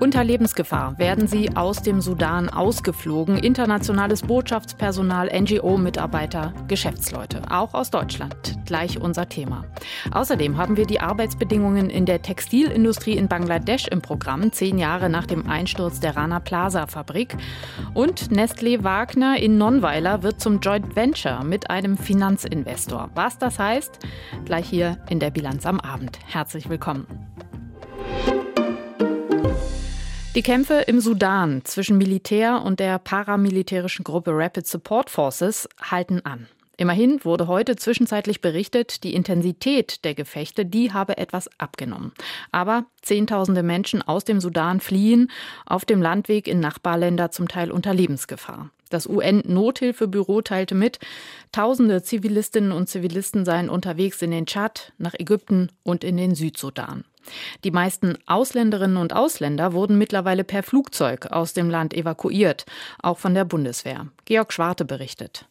Unter 0.00 0.24
Lebensgefahr 0.24 0.98
werden 0.98 1.28
sie 1.28 1.54
aus 1.56 1.82
dem 1.82 2.00
Sudan 2.00 2.48
ausgeflogen. 2.48 3.36
Internationales 3.36 4.22
Botschaftspersonal, 4.22 5.28
NGO-Mitarbeiter, 5.28 6.54
Geschäftsleute, 6.68 7.42
auch 7.50 7.74
aus 7.74 7.90
Deutschland. 7.90 8.56
Gleich 8.64 8.98
unser 8.98 9.28
Thema. 9.28 9.66
Außerdem 10.10 10.56
haben 10.56 10.78
wir 10.78 10.86
die 10.86 11.00
Arbeitsbedingungen 11.00 11.90
in 11.90 12.06
der 12.06 12.22
Textilindustrie 12.22 13.18
in 13.18 13.28
Bangladesch 13.28 13.88
im 13.88 14.00
Programm, 14.00 14.50
zehn 14.52 14.78
Jahre 14.78 15.10
nach 15.10 15.26
dem 15.26 15.46
Einsturz 15.46 16.00
der 16.00 16.16
Rana 16.16 16.40
Plaza 16.40 16.86
Fabrik. 16.86 17.36
Und 17.92 18.30
Nestlé 18.30 18.82
Wagner 18.82 19.38
in 19.38 19.58
Nonnweiler 19.58 20.22
wird 20.22 20.40
zum 20.40 20.60
Joint 20.60 20.96
Venture 20.96 21.44
mit 21.44 21.68
einem 21.68 21.98
Finanzinvestor. 21.98 23.10
Was 23.14 23.36
das 23.36 23.58
heißt, 23.58 23.98
gleich 24.46 24.66
hier 24.66 24.96
in 25.10 25.20
der 25.20 25.30
Bilanz 25.30 25.66
am 25.66 25.78
Abend. 25.78 26.18
Herzlich 26.26 26.70
willkommen. 26.70 27.06
Die 30.36 30.42
Kämpfe 30.42 30.84
im 30.86 31.00
Sudan 31.00 31.62
zwischen 31.64 31.98
Militär 31.98 32.62
und 32.64 32.78
der 32.78 33.00
paramilitärischen 33.00 34.04
Gruppe 34.04 34.30
Rapid 34.32 34.64
Support 34.64 35.10
Forces 35.10 35.68
halten 35.82 36.24
an. 36.24 36.46
Immerhin 36.76 37.24
wurde 37.24 37.48
heute 37.48 37.74
zwischenzeitlich 37.74 38.40
berichtet, 38.40 39.02
die 39.02 39.14
Intensität 39.14 40.04
der 40.04 40.14
Gefechte, 40.14 40.64
die 40.64 40.92
habe 40.92 41.18
etwas 41.18 41.50
abgenommen. 41.58 42.12
Aber 42.52 42.86
Zehntausende 43.02 43.64
Menschen 43.64 44.02
aus 44.02 44.22
dem 44.22 44.40
Sudan 44.40 44.78
fliehen 44.78 45.32
auf 45.66 45.84
dem 45.84 46.00
Landweg 46.00 46.46
in 46.46 46.60
Nachbarländer 46.60 47.32
zum 47.32 47.48
Teil 47.48 47.72
unter 47.72 47.92
Lebensgefahr. 47.92 48.70
Das 48.90 49.08
UN-Nothilfebüro 49.08 50.42
teilte 50.42 50.74
mit, 50.74 50.98
Tausende 51.52 52.02
Zivilistinnen 52.02 52.70
und 52.70 52.88
Zivilisten 52.88 53.44
seien 53.44 53.70
unterwegs 53.70 54.22
in 54.22 54.30
den 54.30 54.46
Tschad, 54.46 54.92
nach 54.98 55.14
Ägypten 55.14 55.68
und 55.82 56.04
in 56.04 56.16
den 56.16 56.34
Südsudan. 56.34 57.04
Die 57.64 57.70
meisten 57.70 58.16
Ausländerinnen 58.26 58.96
und 58.96 59.14
Ausländer 59.14 59.72
wurden 59.72 59.98
mittlerweile 59.98 60.44
per 60.44 60.62
Flugzeug 60.62 61.26
aus 61.26 61.52
dem 61.52 61.70
Land 61.70 61.94
evakuiert, 61.94 62.66
auch 63.02 63.18
von 63.18 63.34
der 63.34 63.44
Bundeswehr. 63.44 64.08
Georg 64.26 64.52
Schwarte 64.52 64.84
berichtet. 64.84 65.46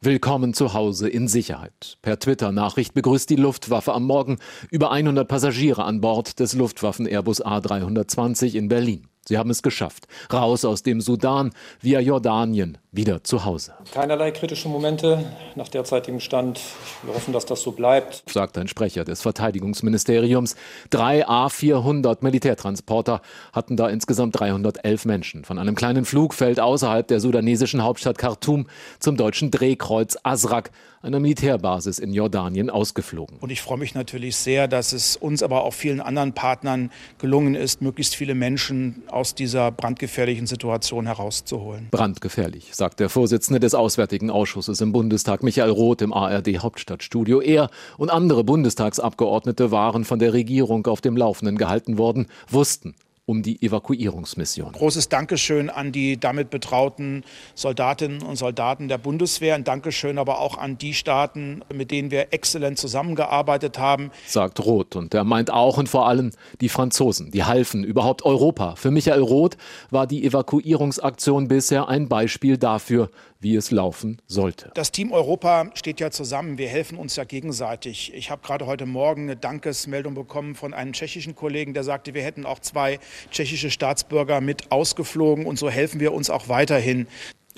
Willkommen 0.00 0.52
zu 0.52 0.74
Hause 0.74 1.08
in 1.08 1.28
Sicherheit. 1.28 1.96
Per 2.02 2.18
Twitter-Nachricht 2.18 2.92
begrüßt 2.92 3.30
die 3.30 3.36
Luftwaffe 3.36 3.94
am 3.94 4.04
Morgen 4.04 4.38
über 4.70 4.90
100 4.90 5.26
Passagiere 5.26 5.84
an 5.84 6.00
Bord 6.00 6.40
des 6.40 6.54
Luftwaffen 6.54 7.06
Airbus 7.06 7.42
A320 7.42 8.54
in 8.54 8.68
Berlin. 8.68 9.08
Sie 9.28 9.38
haben 9.38 9.50
es 9.50 9.62
geschafft. 9.62 10.06
Raus 10.32 10.64
aus 10.64 10.82
dem 10.82 11.00
Sudan 11.00 11.52
via 11.80 12.00
Jordanien 12.00 12.78
wieder 12.96 13.24
zu 13.24 13.44
Hause. 13.44 13.74
Keinerlei 13.92 14.30
kritische 14.30 14.68
Momente 14.68 15.24
nach 15.54 15.68
derzeitigem 15.68 16.20
Stand. 16.20 16.60
Wir 17.02 17.14
hoffen, 17.14 17.32
dass 17.32 17.46
das 17.46 17.62
so 17.62 17.72
bleibt, 17.72 18.22
sagt 18.30 18.56
ein 18.58 18.68
Sprecher 18.68 19.04
des 19.04 19.22
Verteidigungsministeriums. 19.22 20.56
Drei 20.90 21.26
A400 21.26 22.18
Militärtransporter 22.20 23.20
hatten 23.52 23.76
da 23.76 23.88
insgesamt 23.88 24.38
311 24.38 25.04
Menschen 25.04 25.44
von 25.44 25.58
einem 25.58 25.74
kleinen 25.74 26.04
Flugfeld 26.04 26.60
außerhalb 26.60 27.06
der 27.08 27.20
sudanesischen 27.20 27.82
Hauptstadt 27.82 28.18
Khartoum 28.18 28.66
zum 29.00 29.16
deutschen 29.16 29.50
Drehkreuz 29.50 30.16
Asrak, 30.22 30.70
einer 31.02 31.20
Militärbasis 31.20 31.98
in 31.98 32.14
Jordanien, 32.14 32.70
ausgeflogen. 32.70 33.38
Und 33.40 33.50
ich 33.50 33.60
freue 33.60 33.78
mich 33.78 33.94
natürlich 33.94 34.36
sehr, 34.36 34.68
dass 34.68 34.92
es 34.92 35.16
uns, 35.16 35.42
aber 35.42 35.64
auch 35.64 35.74
vielen 35.74 36.00
anderen 36.00 36.32
Partnern 36.32 36.90
gelungen 37.18 37.54
ist, 37.54 37.82
möglichst 37.82 38.16
viele 38.16 38.34
Menschen 38.34 39.02
aus 39.08 39.34
dieser 39.34 39.70
brandgefährlichen 39.70 40.46
Situation 40.46 41.06
herauszuholen. 41.06 41.88
Brandgefährlich, 41.90 42.70
sagt 42.72 42.83
der 42.92 43.08
Vorsitzende 43.08 43.60
des 43.60 43.74
Auswärtigen 43.74 44.28
Ausschusses 44.28 44.82
im 44.82 44.92
Bundestag, 44.92 45.42
Michael 45.42 45.70
Roth, 45.70 46.02
im 46.02 46.12
ARD 46.12 46.58
Hauptstadtstudio. 46.58 47.40
Er 47.40 47.70
und 47.96 48.10
andere 48.10 48.44
Bundestagsabgeordnete 48.44 49.70
waren 49.70 50.04
von 50.04 50.18
der 50.18 50.34
Regierung 50.34 50.86
auf 50.86 51.00
dem 51.00 51.16
Laufenden 51.16 51.56
gehalten 51.56 51.96
worden, 51.96 52.26
wussten, 52.50 52.94
um 53.26 53.42
die 53.42 53.62
Evakuierungsmission. 53.62 54.72
Großes 54.72 55.08
Dankeschön 55.08 55.70
an 55.70 55.92
die 55.92 56.18
damit 56.20 56.50
betrauten 56.50 57.24
Soldatinnen 57.54 58.22
und 58.22 58.36
Soldaten 58.36 58.88
der 58.88 58.98
Bundeswehr. 58.98 59.54
Ein 59.54 59.64
Dankeschön 59.64 60.18
aber 60.18 60.40
auch 60.40 60.58
an 60.58 60.76
die 60.76 60.92
Staaten, 60.92 61.62
mit 61.72 61.90
denen 61.90 62.10
wir 62.10 62.32
exzellent 62.32 62.78
zusammengearbeitet 62.78 63.78
haben. 63.78 64.10
Sagt 64.26 64.60
Roth. 64.64 64.96
Und 64.96 65.14
er 65.14 65.24
meint 65.24 65.50
auch 65.50 65.78
und 65.78 65.88
vor 65.88 66.06
allem 66.06 66.32
die 66.60 66.68
Franzosen, 66.68 67.30
die 67.30 67.44
halfen, 67.44 67.82
überhaupt 67.82 68.24
Europa. 68.24 68.76
Für 68.76 68.90
Michael 68.90 69.22
Roth 69.22 69.56
war 69.90 70.06
die 70.06 70.24
Evakuierungsaktion 70.24 71.48
bisher 71.48 71.88
ein 71.88 72.08
Beispiel 72.08 72.58
dafür, 72.58 73.10
wie 73.44 73.54
es 73.54 73.70
laufen 73.70 74.20
sollte. 74.26 74.72
Das 74.74 74.90
Team 74.90 75.12
Europa 75.12 75.70
steht 75.74 76.00
ja 76.00 76.10
zusammen. 76.10 76.58
Wir 76.58 76.68
helfen 76.68 76.98
uns 76.98 77.14
ja 77.14 77.24
gegenseitig. 77.24 78.12
Ich 78.14 78.30
habe 78.30 78.42
gerade 78.42 78.66
heute 78.66 78.86
Morgen 78.86 79.24
eine 79.24 79.36
Dankesmeldung 79.36 80.14
bekommen 80.14 80.54
von 80.54 80.74
einem 80.74 80.94
tschechischen 80.94 81.36
Kollegen, 81.36 81.74
der 81.74 81.84
sagte, 81.84 82.14
wir 82.14 82.22
hätten 82.22 82.46
auch 82.46 82.58
zwei 82.58 82.98
tschechische 83.30 83.70
Staatsbürger 83.70 84.40
mit 84.40 84.72
ausgeflogen 84.72 85.44
und 85.44 85.58
so 85.58 85.68
helfen 85.68 86.00
wir 86.00 86.14
uns 86.14 86.30
auch 86.30 86.48
weiterhin. 86.48 87.06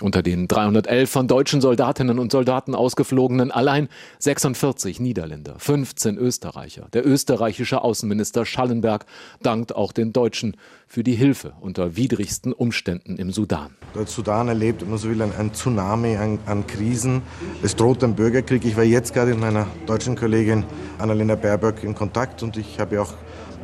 Unter 0.03 0.23
den 0.23 0.47
311 0.47 1.09
von 1.09 1.27
deutschen 1.27 1.63
Soldatinnen 1.63 2.19
und 2.19 2.31
Soldaten 2.31 2.75
ausgeflogenen 2.75 3.51
allein 3.51 3.89
46 4.19 5.01
Niederländer, 5.01 5.55
15 5.59 6.19
Österreicher. 6.19 6.89
Der 6.93 7.07
österreichische 7.07 7.81
Außenminister 7.81 8.45
Schallenberg 8.45 9.07
dankt 9.43 9.75
auch 9.75 9.93
den 9.93 10.13
Deutschen 10.13 10.59
für 10.87 11.03
die 11.03 11.15
Hilfe 11.15 11.55
unter 11.61 11.97
widrigsten 11.97 12.53
Umständen 12.53 13.17
im 13.17 13.33
Sudan. 13.33 13.71
Der 13.95 14.07
Sudan 14.07 14.49
erlebt, 14.49 14.83
wenn 14.83 14.91
man 14.91 14.99
so 14.99 15.09
will, 15.09 15.23
ein, 15.23 15.33
ein 15.35 15.55
Tsunami 15.55 16.17
an, 16.17 16.41
an, 16.45 16.67
Krisen. 16.67 17.23
Es 17.63 17.75
droht 17.75 18.05
ein 18.05 18.15
Bürgerkrieg. 18.15 18.67
Ich 18.67 18.77
war 18.77 18.85
jetzt 18.85 19.15
gerade 19.15 19.31
mit 19.31 19.41
meiner 19.41 19.67
deutschen 19.87 20.15
Kollegin 20.15 20.65
Annalena 20.99 21.37
Baerbock 21.37 21.83
in 21.83 21.95
Kontakt 21.95 22.43
und 22.43 22.59
ich 22.59 22.79
habe 22.79 23.01
auch 23.01 23.15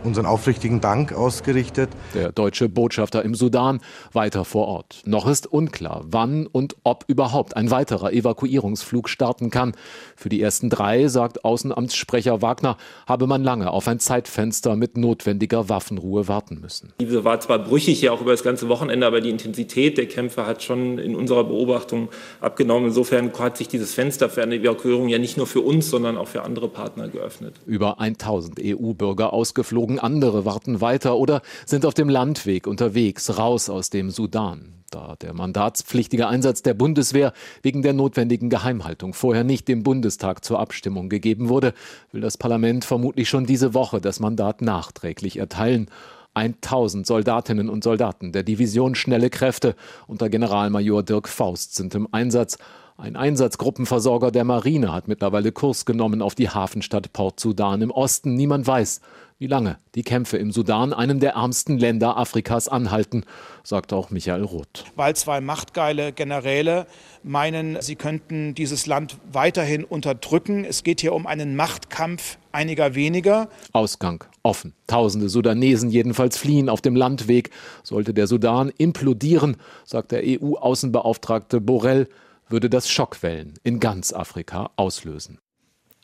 unseren 0.05 0.27
aufrichtigen 0.27 0.81
Dank 0.81 1.13
ausgerichtet. 1.13 1.91
Der 2.15 2.33
deutsche 2.33 2.69
Botschafter 2.69 3.25
im 3.25 3.35
Sudan 3.35 3.81
weiter 4.13 4.45
vor 4.45 4.67
Ort. 4.67 5.03
Noch 5.05 5.27
ist 5.27 5.47
unklar, 5.47 6.05
wann 6.07 6.47
und 6.47 6.77
ob 6.85 7.05
überhaupt 7.07 7.57
ein 7.57 7.71
weiterer 7.71 8.13
Evakuierungsflug 8.13 9.09
starten 9.09 9.51
kann. 9.51 9.73
Für 10.17 10.29
die 10.29 10.41
ersten 10.41 10.71
drei, 10.71 11.09
sagt 11.09 11.45
Außenamtssprecher 11.45 12.43
Wagner, 12.43 12.77
habe 13.07 13.27
man 13.27 13.43
lange 13.43 13.71
auf 13.71 13.89
ein 13.89 13.99
Zeitfenster 13.99 14.77
mit 14.77 14.97
notwendiger 14.97 15.69
Waffenruhe 15.69 16.29
warten 16.29 16.61
müssen. 16.61 16.93
Diese 17.01 17.25
war 17.25 17.41
zwar 17.41 17.59
brüchig 17.59 18.01
ja 18.03 18.13
auch 18.13 18.21
über 18.21 18.33
das 18.33 18.43
ganze 18.43 18.69
Wochenende, 18.69 19.07
aber 19.07 19.21
die 19.21 19.31
Intensität 19.31 19.99
der 19.99 20.07
Kämpfe 20.07 20.47
hat 20.47 20.63
schon 20.63 20.99
in 20.99 21.15
unserer 21.15 21.45
Beobachtung 21.45 22.09
abgenommen. 22.41 22.89
Insofern 22.89 23.33
hat 23.39 23.57
sich 23.57 23.69
dieses 23.69 23.95
Fenster 23.95 24.29
für 24.29 24.43
eine 24.43 24.57
Evakuierung 24.57 25.09
ja 25.09 25.19
nicht 25.19 25.37
nur 25.37 25.47
für 25.47 25.61
uns, 25.61 25.91
sondern 25.91 26.17
auch 26.17 26.29
für 26.29 26.43
andere 26.43 26.69
Partner 26.69 27.09
geöffnet. 27.09 27.55
Über 27.67 28.01
1000 28.01 28.61
EU-Bürger 28.63 29.33
ausgeflogen 29.33 29.91
Drogen, 29.92 29.98
andere 29.98 30.44
warten 30.44 30.80
weiter 30.80 31.16
oder 31.16 31.42
sind 31.66 31.84
auf 31.86 31.94
dem 31.94 32.08
Landweg 32.08 32.66
unterwegs, 32.66 33.38
raus 33.38 33.69
aus 33.69 33.91
dem 33.91 34.10
Sudan. 34.10 34.84
Da 34.91 35.16
der 35.20 35.32
mandatspflichtige 35.32 36.28
Einsatz 36.28 36.62
der 36.62 36.75
Bundeswehr 36.75 37.32
wegen 37.62 37.82
der 37.82 37.94
notwendigen 37.94 38.50
Geheimhaltung 38.50 39.14
vorher 39.14 39.44
nicht 39.44 39.69
dem 39.69 39.82
Bundestag 39.82 40.44
zur 40.44 40.58
Abstimmung 40.58 41.08
gegeben 41.08 41.48
wurde, 41.48 41.72
will 42.12 42.20
das 42.20 42.36
Parlament 42.36 42.84
vermutlich 42.84 43.28
schon 43.28 43.47
diese 43.47 43.72
Woche 43.75 44.00
das 44.00 44.20
Mandat 44.20 44.60
nachträglich 44.60 45.38
erteilen. 45.38 45.88
1000 46.34 47.06
Soldatinnen 47.06 47.69
und 47.69 47.84
Soldaten 47.84 48.32
der 48.32 48.42
Division 48.42 48.94
Schnelle 48.94 49.28
Kräfte 49.28 49.74
unter 50.06 50.30
Generalmajor 50.30 51.03
Dirk 51.03 51.28
Faust 51.28 51.74
sind 51.74 51.94
im 51.94 52.09
Einsatz. 52.10 52.56
Ein 52.98 53.16
Einsatzgruppenversorger 53.16 54.30
der 54.30 54.44
Marine 54.44 54.92
hat 54.92 55.08
mittlerweile 55.08 55.50
Kurs 55.50 55.86
genommen 55.86 56.20
auf 56.20 56.34
die 56.34 56.50
Hafenstadt 56.50 57.12
Port 57.12 57.41
Sudan 57.41 57.80
im 57.80 57.91
Osten. 57.91 58.34
Niemand 58.34 58.66
weiß, 58.66 59.00
wie 59.38 59.47
lange 59.47 59.78
die 59.94 60.03
Kämpfe 60.03 60.36
im 60.36 60.53
Sudan, 60.53 60.92
einem 60.92 61.19
der 61.19 61.32
ärmsten 61.32 61.78
Länder 61.78 62.19
Afrikas, 62.19 62.69
anhalten, 62.69 63.25
sagt 63.64 63.94
auch 63.94 64.10
Michael 64.10 64.44
Roth. 64.44 64.84
Weil 64.94 65.16
zwei 65.16 65.41
machtgeile 65.41 66.12
Generäle 66.12 66.86
meinen, 67.22 67.80
sie 67.80 67.97
könnten 67.97 68.54
dieses 68.54 68.86
Land 68.86 69.16
weiterhin 69.33 69.84
unterdrücken. 69.84 70.65
Es 70.65 70.84
geht 70.84 71.00
hier 71.00 71.15
um 71.15 71.27
einen 71.27 71.56
Machtkampf 71.56 72.36
einiger 72.53 72.95
weniger. 72.95 73.48
Ausgang 73.72 74.22
offen. 74.42 74.74
Tausende 74.86 75.30
Sudanesen 75.30 75.91
jedenfalls 75.91 76.36
fliehen 76.36 76.68
auf 76.68 76.83
dem 76.83 76.95
Landweg. 76.95 77.50
Sollte 77.83 78.12
der 78.12 78.27
Sudan 78.27 78.71
implodieren, 78.77 79.56
sagt 79.84 80.12
der 80.12 80.22
EU-Außenbeauftragte 80.24 81.60
Borrell, 81.60 82.06
würde 82.48 82.71
das 82.71 82.91
Schockwellen 82.91 83.54
in 83.62 83.80
ganz 83.80 84.12
Afrika 84.12 84.71
auslösen. 84.77 85.39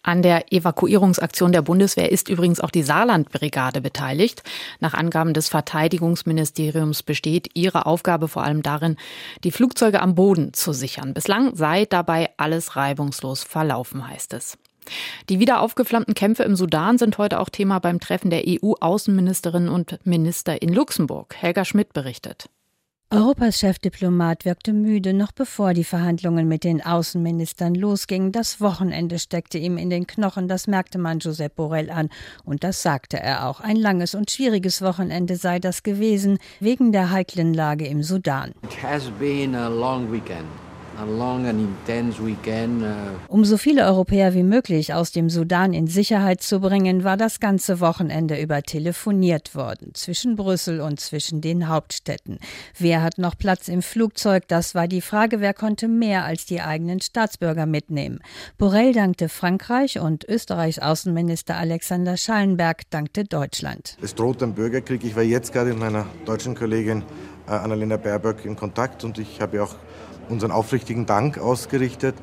An 0.02 0.22
der 0.22 0.52
Evakuierungsaktion 0.52 1.52
der 1.52 1.62
Bundeswehr 1.62 2.10
ist 2.10 2.28
übrigens 2.28 2.60
auch 2.60 2.70
die 2.70 2.82
Saarlandbrigade 2.82 3.80
beteiligt. 3.80 4.42
Nach 4.80 4.94
Angaben 4.94 5.34
des 5.34 5.48
Verteidigungsministeriums 5.48 7.02
besteht 7.02 7.50
ihre 7.54 7.84
Aufgabe 7.84 8.28
vor 8.28 8.42
allem 8.42 8.62
darin, 8.62 8.96
die 9.44 9.50
Flugzeuge 9.50 10.00
am 10.00 10.14
Boden 10.14 10.54
zu 10.54 10.72
sichern. 10.72 11.14
Bislang 11.14 11.54
sei 11.56 11.84
dabei 11.84 12.30
alles 12.36 12.76
reibungslos 12.76 13.42
verlaufen, 13.42 14.08
heißt 14.08 14.32
es. 14.34 14.56
Die 15.28 15.40
wieder 15.40 15.60
aufgeflammten 15.60 16.14
Kämpfe 16.14 16.44
im 16.44 16.56
Sudan 16.56 16.96
sind 16.96 17.18
heute 17.18 17.40
auch 17.40 17.50
Thema 17.50 17.78
beim 17.78 18.00
Treffen 18.00 18.30
der 18.30 18.44
EU-Außenministerinnen 18.46 19.68
und 19.68 19.98
Minister 20.06 20.62
in 20.62 20.72
Luxemburg. 20.72 21.34
Helga 21.36 21.66
Schmidt 21.66 21.92
berichtet. 21.92 22.48
Europas 23.10 23.58
Chefdiplomat 23.58 24.44
wirkte 24.44 24.74
müde, 24.74 25.14
noch 25.14 25.32
bevor 25.32 25.72
die 25.72 25.84
Verhandlungen 25.84 26.46
mit 26.46 26.62
den 26.62 26.84
Außenministern 26.84 27.74
losgingen. 27.74 28.32
Das 28.32 28.60
Wochenende 28.60 29.18
steckte 29.18 29.56
ihm 29.56 29.78
in 29.78 29.88
den 29.88 30.06
Knochen, 30.06 30.46
das 30.46 30.66
merkte 30.66 30.98
man 30.98 31.18
Josep 31.18 31.56
Borrell 31.56 31.88
an. 31.88 32.10
Und 32.44 32.64
das 32.64 32.82
sagte 32.82 33.18
er 33.18 33.48
auch. 33.48 33.60
Ein 33.60 33.76
langes 33.76 34.14
und 34.14 34.30
schwieriges 34.30 34.82
Wochenende 34.82 35.36
sei 35.36 35.58
das 35.58 35.82
gewesen, 35.82 36.36
wegen 36.60 36.92
der 36.92 37.10
heiklen 37.10 37.54
Lage 37.54 37.86
im 37.86 38.02
Sudan. 38.02 38.52
It 38.62 38.82
has 38.82 39.10
been 39.18 39.54
a 39.54 39.68
long 39.68 40.12
weekend. 40.12 40.67
Uh, 41.00 41.04
um 43.28 43.44
so 43.44 43.56
viele 43.56 43.84
Europäer 43.84 44.34
wie 44.34 44.42
möglich 44.42 44.94
aus 44.94 45.12
dem 45.12 45.30
Sudan 45.30 45.72
in 45.72 45.86
Sicherheit 45.86 46.42
zu 46.42 46.58
bringen, 46.58 47.04
war 47.04 47.16
das 47.16 47.38
ganze 47.38 47.78
Wochenende 47.78 48.40
über 48.40 48.62
telefoniert 48.62 49.54
worden, 49.54 49.94
zwischen 49.94 50.34
Brüssel 50.34 50.80
und 50.80 50.98
zwischen 50.98 51.40
den 51.40 51.68
Hauptstädten. 51.68 52.40
Wer 52.76 53.02
hat 53.02 53.18
noch 53.18 53.38
Platz 53.38 53.68
im 53.68 53.82
Flugzeug? 53.82 54.48
Das 54.48 54.74
war 54.74 54.88
die 54.88 55.00
Frage, 55.00 55.40
wer 55.40 55.54
konnte 55.54 55.86
mehr 55.86 56.24
als 56.24 56.46
die 56.46 56.60
eigenen 56.60 57.00
Staatsbürger 57.00 57.66
mitnehmen. 57.66 58.18
Borrell 58.56 58.92
dankte 58.92 59.28
Frankreich 59.28 60.00
und 60.00 60.24
Österreichs 60.24 60.80
Außenminister 60.80 61.56
Alexander 61.56 62.16
Schallenberg 62.16 62.90
dankte 62.90 63.22
Deutschland. 63.24 63.96
Es 64.02 64.16
droht 64.16 64.42
ein 64.42 64.54
Bürgerkrieg. 64.54 65.04
Ich 65.04 65.14
war 65.14 65.22
jetzt 65.22 65.52
gerade 65.52 65.70
mit 65.70 65.78
meiner 65.78 66.06
deutschen 66.24 66.56
Kollegin 66.56 67.04
äh, 67.46 67.52
Annalena 67.52 67.96
Baerbock 67.96 68.44
in 68.44 68.56
Kontakt 68.56 69.04
und 69.04 69.18
ich 69.18 69.40
habe 69.40 69.62
auch 69.62 69.76
unseren 70.28 70.50
aufrichtigen 70.50 71.06
Dank 71.06 71.38
ausgerichtet. 71.38 72.14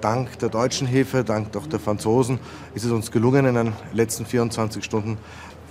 Dank 0.00 0.38
der 0.38 0.48
deutschen 0.48 0.86
Hilfe, 0.86 1.24
dank 1.24 1.56
auch 1.56 1.66
der 1.66 1.80
Franzosen 1.80 2.38
ist 2.74 2.84
es 2.84 2.90
uns 2.90 3.10
gelungen, 3.10 3.46
in 3.46 3.54
den 3.54 3.72
letzten 3.92 4.26
24 4.26 4.82
Stunden 4.84 5.18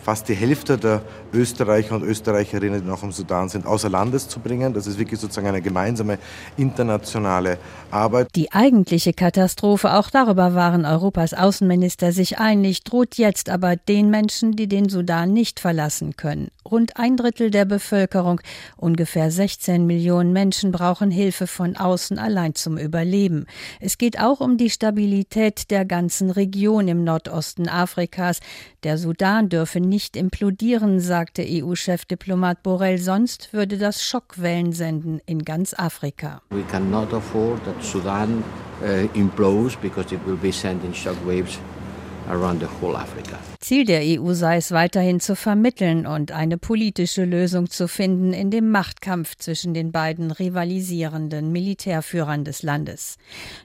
fast 0.03 0.27
die 0.29 0.33
Hälfte 0.33 0.77
der 0.77 1.01
Österreicher 1.33 1.95
und 1.95 2.03
Österreicherinnen, 2.03 2.81
die 2.81 2.87
noch 2.87 3.03
im 3.03 3.11
Sudan 3.11 3.49
sind, 3.49 3.65
außer 3.65 3.89
Landes 3.89 4.27
zu 4.27 4.39
bringen. 4.39 4.73
Das 4.73 4.87
ist 4.87 4.97
wirklich 4.97 5.19
sozusagen 5.19 5.47
eine 5.47 5.61
gemeinsame 5.61 6.17
internationale 6.57 7.57
Arbeit. 7.91 8.29
Die 8.35 8.51
eigentliche 8.51 9.13
Katastrophe, 9.13 9.93
auch 9.93 10.09
darüber 10.09 10.55
waren 10.55 10.85
Europas 10.85 11.33
Außenminister 11.33 12.11
sich 12.11 12.39
einig, 12.39 12.83
droht 12.83 13.15
jetzt 13.15 13.49
aber 13.49 13.75
den 13.75 14.09
Menschen, 14.09 14.55
die 14.55 14.67
den 14.67 14.89
Sudan 14.89 15.33
nicht 15.33 15.59
verlassen 15.59 16.15
können. 16.17 16.49
Rund 16.69 16.97
ein 16.97 17.17
Drittel 17.17 17.49
der 17.49 17.65
Bevölkerung, 17.65 18.39
ungefähr 18.77 19.31
16 19.31 19.85
Millionen 19.85 20.31
Menschen, 20.31 20.71
brauchen 20.71 21.09
Hilfe 21.09 21.47
von 21.47 21.75
außen 21.75 22.19
allein 22.19 22.53
zum 22.53 22.77
Überleben. 22.77 23.45
Es 23.79 23.97
geht 23.97 24.19
auch 24.19 24.39
um 24.39 24.57
die 24.57 24.69
Stabilität 24.69 25.71
der 25.71 25.85
ganzen 25.85 26.29
Region 26.29 26.87
im 26.87 27.03
Nordosten 27.03 27.67
Afrikas. 27.67 28.39
Der 28.83 28.97
Sudan 28.97 29.49
dürfe 29.49 29.79
nicht 29.79 30.15
implodieren, 30.15 30.99
sagte 30.99 31.43
EU-Chefdiplomat 31.47 32.61
Borrell, 32.61 32.99
sonst 32.99 33.53
würde 33.53 33.77
das 33.77 34.03
Schockwellen 34.03 34.71
senden 34.71 35.19
in 35.25 35.43
ganz 35.43 35.73
Afrika. 35.73 36.41
We 36.51 36.63
cannot 36.63 37.11
afford 37.13 37.63
that 37.65 37.83
Sudan 37.83 38.43
uh, 38.81 39.07
implodes 39.17 39.75
because 39.77 40.13
it 40.13 40.21
will 40.25 40.37
be 40.37 40.51
sending 40.51 40.93
shockwaves 40.93 41.57
Ziel 43.59 43.85
der 43.85 44.01
EU 44.03 44.33
sei 44.33 44.57
es 44.57 44.71
weiterhin 44.71 45.19
zu 45.19 45.35
vermitteln 45.35 46.07
und 46.07 46.31
eine 46.31 46.57
politische 46.57 47.25
Lösung 47.25 47.69
zu 47.69 47.87
finden 47.87 48.33
in 48.33 48.49
dem 48.49 48.69
Machtkampf 48.69 49.35
zwischen 49.37 49.73
den 49.73 49.91
beiden 49.91 50.31
rivalisierenden 50.31 51.51
Militärführern 51.51 52.43
des 52.43 52.63
Landes. 52.63 53.17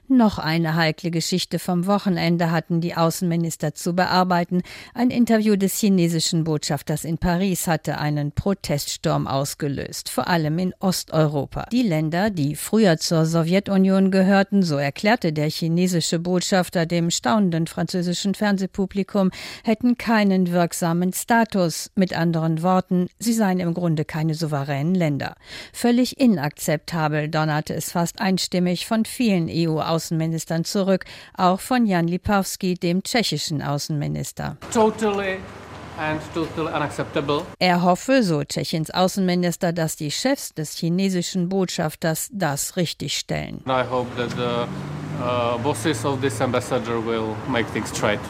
Noch 0.07 0.37
eine 0.37 0.75
heikle 0.75 1.11
Geschichte 1.11 1.59
vom 1.59 1.87
Wochenende 1.87 2.51
hatten 2.51 2.79
die 2.79 2.95
Außenminister 2.95 3.73
zu 3.73 3.93
bearbeiten. 3.93 4.61
Ein 4.93 5.09
Interview 5.09 5.55
des 5.55 5.79
chinesischen 5.79 6.43
Botschafters 6.43 7.03
in 7.03 7.17
Paris 7.17 7.67
hatte 7.67 7.97
einen 7.97 8.31
Proteststurm 8.31 9.27
ausgelöst, 9.27 10.09
vor 10.09 10.27
allem 10.27 10.59
in 10.59 10.73
Osteuropa. 10.79 11.67
Die 11.71 11.83
Länder, 11.83 12.29
die 12.29 12.55
früher 12.55 12.97
zur 12.97 13.25
Sowjetunion 13.25 14.11
gehörten, 14.11 14.61
so 14.63 14.77
erklärte 14.77 15.33
der 15.33 15.49
chinesische 15.49 16.19
Botschafter 16.19 16.85
dem 16.85 17.09
staunenden 17.09 17.67
französischen 17.67 18.35
Fernsehpublikum, 18.47 19.31
hätten 19.65 19.97
keinen 19.97 20.51
wirksamen 20.53 21.11
Status. 21.11 21.91
Mit 21.95 22.17
anderen 22.17 22.63
Worten, 22.63 23.09
sie 23.19 23.33
seien 23.33 23.59
im 23.59 23.73
Grunde 23.73 24.05
keine 24.05 24.35
souveränen 24.35 24.95
Länder. 24.95 25.35
Völlig 25.73 26.17
inakzeptabel 26.17 27.27
donnerte 27.27 27.73
es 27.73 27.91
fast 27.91 28.21
einstimmig 28.21 28.87
von 28.87 29.03
vielen 29.03 29.49
EU-Außenministern 29.49 30.63
zurück, 30.63 31.03
auch 31.35 31.59
von 31.59 31.85
Jan 31.85 32.07
Lipowski, 32.07 32.75
dem 32.75 33.03
tschechischen 33.03 33.61
Außenminister. 33.61 34.55
Totally 34.71 35.39
er 37.59 37.81
hoffe, 37.81 38.21
so 38.21 38.43
Tschechiens 38.43 38.91
Außenminister, 38.91 39.73
dass 39.73 39.95
die 39.95 40.11
Chefs 40.11 40.53
des 40.53 40.77
chinesischen 40.77 41.49
Botschafters 41.49 42.29
das 42.31 42.75
richtigstellen. 42.75 43.63
Uh, 45.27 45.59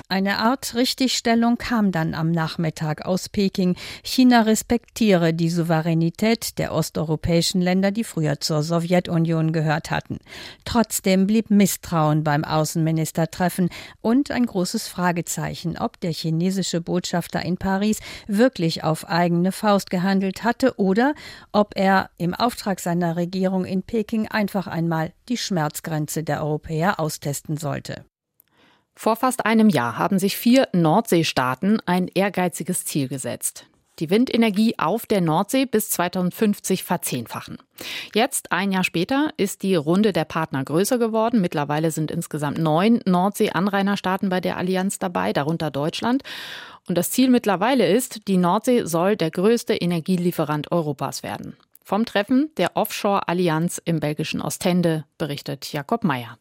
Eine 0.10 0.40
Art 0.40 0.74
Richtigstellung 0.74 1.58
kam 1.60 1.92
dann 1.92 2.16
am 2.16 2.32
Nachmittag 2.32 3.06
aus 3.06 3.30
Peking. 3.30 3.76
China 4.02 4.42
respektiere 4.42 5.32
die 5.32 5.52
Souveränität 5.52 6.58
der 6.58 6.74
osteuropäischen 6.74 7.62
Länder, 7.62 7.92
die 7.92 8.04
früher 8.04 8.40
zur 8.40 8.64
Sowjetunion 8.64 9.52
gehört 9.52 9.92
hatten. 9.92 10.18
Trotzdem 10.66 11.28
blieb 11.28 11.52
Misstrauen 11.52 12.24
beim 12.24 12.44
Außenministertreffen 12.44 13.70
und 14.02 14.32
ein 14.32 14.48
großes 14.48 14.88
Fragezeichen, 14.88 15.78
ob 15.78 16.00
der 16.00 16.14
chinesische 16.14 16.82
Botschafter 16.82 17.46
in 17.46 17.58
Paris 17.58 18.00
wirklich 18.26 18.84
auf 18.84 19.08
eigene 19.08 19.52
Faust 19.52 19.92
gehandelt 19.92 20.44
hatte 20.44 20.80
oder 20.80 21.14
ob 21.52 21.74
er 21.76 22.10
im 22.18 22.34
Auftrag 22.34 22.80
seiner 22.80 23.18
Regierung 23.18 23.66
in 23.66 23.84
Peking 23.84 24.28
einfach 24.28 24.66
einmal 24.66 25.14
die 25.30 25.38
Schmerzgrenze 25.38 26.24
der 26.24 26.44
Europäer 26.44 27.00
austesten 27.00 27.58
sollte. 27.58 28.06
Vor 28.96 29.16
fast 29.16 29.46
einem 29.46 29.70
Jahr 29.70 29.98
haben 29.98 30.18
sich 30.18 30.38
vier 30.38 30.68
Nordseestaaten 30.74 31.80
ein 31.86 32.08
ehrgeiziges 32.08 32.84
Ziel 32.86 33.08
gesetzt. 33.08 33.68
Die 34.00 34.12
Windenergie 34.12 34.78
auf 34.78 35.08
der 35.08 35.22
Nordsee 35.22 35.66
bis 35.66 35.90
2050 35.90 36.84
verzehnfachen. 36.84 37.58
Jetzt, 38.14 38.52
ein 38.52 38.72
Jahr 38.72 38.84
später, 38.84 39.32
ist 39.38 39.64
die 39.64 39.76
Runde 39.76 40.14
der 40.14 40.26
Partner 40.26 40.64
größer 40.64 41.00
geworden. 41.00 41.42
Mittlerweile 41.42 41.90
sind 41.90 42.12
insgesamt 42.12 42.60
neun 42.60 43.02
Nordsee-Anrainerstaaten 43.06 44.30
bei 44.30 44.40
der 44.40 44.58
Allianz 44.58 45.00
dabei, 45.00 45.34
darunter 45.34 45.72
Deutschland. 45.72 46.22
Und 46.88 46.96
das 46.96 47.10
Ziel 47.10 47.30
mittlerweile 47.30 47.88
ist, 47.88 48.28
die 48.28 48.38
Nordsee 48.38 48.86
soll 48.86 49.16
der 49.16 49.32
größte 49.32 49.74
Energielieferant 49.76 50.72
Europas 50.72 51.24
werden. 51.24 51.58
Vom 51.88 52.06
Treffen 52.06 52.52
der 52.58 52.76
Offshore-Allianz 52.76 53.82
im 53.86 54.02
belgischen 54.02 54.42
Ostende 54.42 55.06
berichtet 55.18 55.72
Jakob 55.72 56.04
Mayer. 56.04 56.38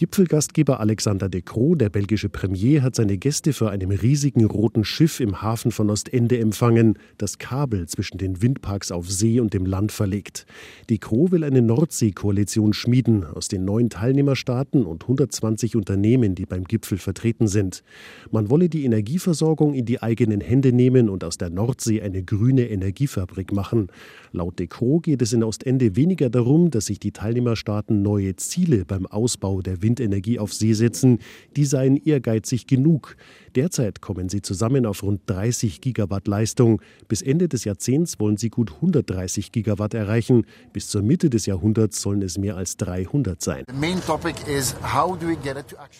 Gipfelgastgeber 0.00 0.80
Alexander 0.80 1.28
De 1.28 1.42
Croo, 1.42 1.74
der 1.74 1.90
belgische 1.90 2.30
Premier, 2.30 2.82
hat 2.82 2.94
seine 2.94 3.18
Gäste 3.18 3.52
vor 3.52 3.68
einem 3.68 3.90
riesigen 3.90 4.46
roten 4.46 4.82
Schiff 4.82 5.20
im 5.20 5.42
Hafen 5.42 5.72
von 5.72 5.90
Ostende 5.90 6.38
empfangen, 6.38 6.98
das 7.18 7.36
Kabel 7.36 7.86
zwischen 7.86 8.16
den 8.16 8.40
Windparks 8.40 8.92
auf 8.92 9.10
See 9.10 9.40
und 9.40 9.52
dem 9.52 9.66
Land 9.66 9.92
verlegt. 9.92 10.46
De 10.88 10.96
Croo 10.96 11.30
will 11.32 11.44
eine 11.44 11.60
Nordsee-Koalition 11.60 12.72
schmieden 12.72 13.24
aus 13.24 13.48
den 13.48 13.66
neun 13.66 13.90
Teilnehmerstaaten 13.90 14.86
und 14.86 15.02
120 15.02 15.76
Unternehmen, 15.76 16.34
die 16.34 16.46
beim 16.46 16.64
Gipfel 16.64 16.96
vertreten 16.96 17.46
sind. 17.46 17.82
Man 18.30 18.48
wolle 18.48 18.70
die 18.70 18.86
Energieversorgung 18.86 19.74
in 19.74 19.84
die 19.84 20.00
eigenen 20.00 20.40
Hände 20.40 20.72
nehmen 20.72 21.10
und 21.10 21.24
aus 21.24 21.36
der 21.36 21.50
Nordsee 21.50 22.00
eine 22.00 22.22
grüne 22.22 22.70
Energiefabrik 22.70 23.52
machen. 23.52 23.88
Laut 24.32 24.60
De 24.60 24.66
Croo 24.66 25.00
geht 25.00 25.20
es 25.20 25.34
in 25.34 25.44
Ostende 25.44 25.94
weniger 25.94 26.30
darum, 26.30 26.70
dass 26.70 26.86
sich 26.86 27.00
die 27.00 27.12
Teilnehmerstaaten 27.12 28.00
neue 28.00 28.34
Ziele 28.36 28.86
beim 28.86 29.04
Ausbau 29.04 29.60
der 29.60 29.82
Wind 29.82 29.89
Windenergie 29.90 30.38
auf 30.38 30.54
See 30.54 30.72
setzen, 30.72 31.18
die 31.56 31.64
seien 31.64 31.96
ehrgeizig 31.96 32.66
genug. 32.66 33.16
Derzeit 33.56 34.00
kommen 34.00 34.28
sie 34.28 34.42
zusammen 34.42 34.86
auf 34.86 35.02
rund 35.02 35.22
30 35.26 35.80
Gigawatt 35.80 36.28
Leistung. 36.28 36.80
Bis 37.08 37.20
Ende 37.20 37.48
des 37.48 37.64
Jahrzehnts 37.64 38.20
wollen 38.20 38.36
sie 38.36 38.48
gut 38.48 38.74
130 38.76 39.50
Gigawatt 39.50 39.94
erreichen. 39.94 40.46
Bis 40.72 40.86
zur 40.86 41.02
Mitte 41.02 41.30
des 41.30 41.46
Jahrhunderts 41.46 42.00
sollen 42.00 42.22
es 42.22 42.38
mehr 42.38 42.56
als 42.56 42.76
300 42.76 43.42
sein. 43.42 43.64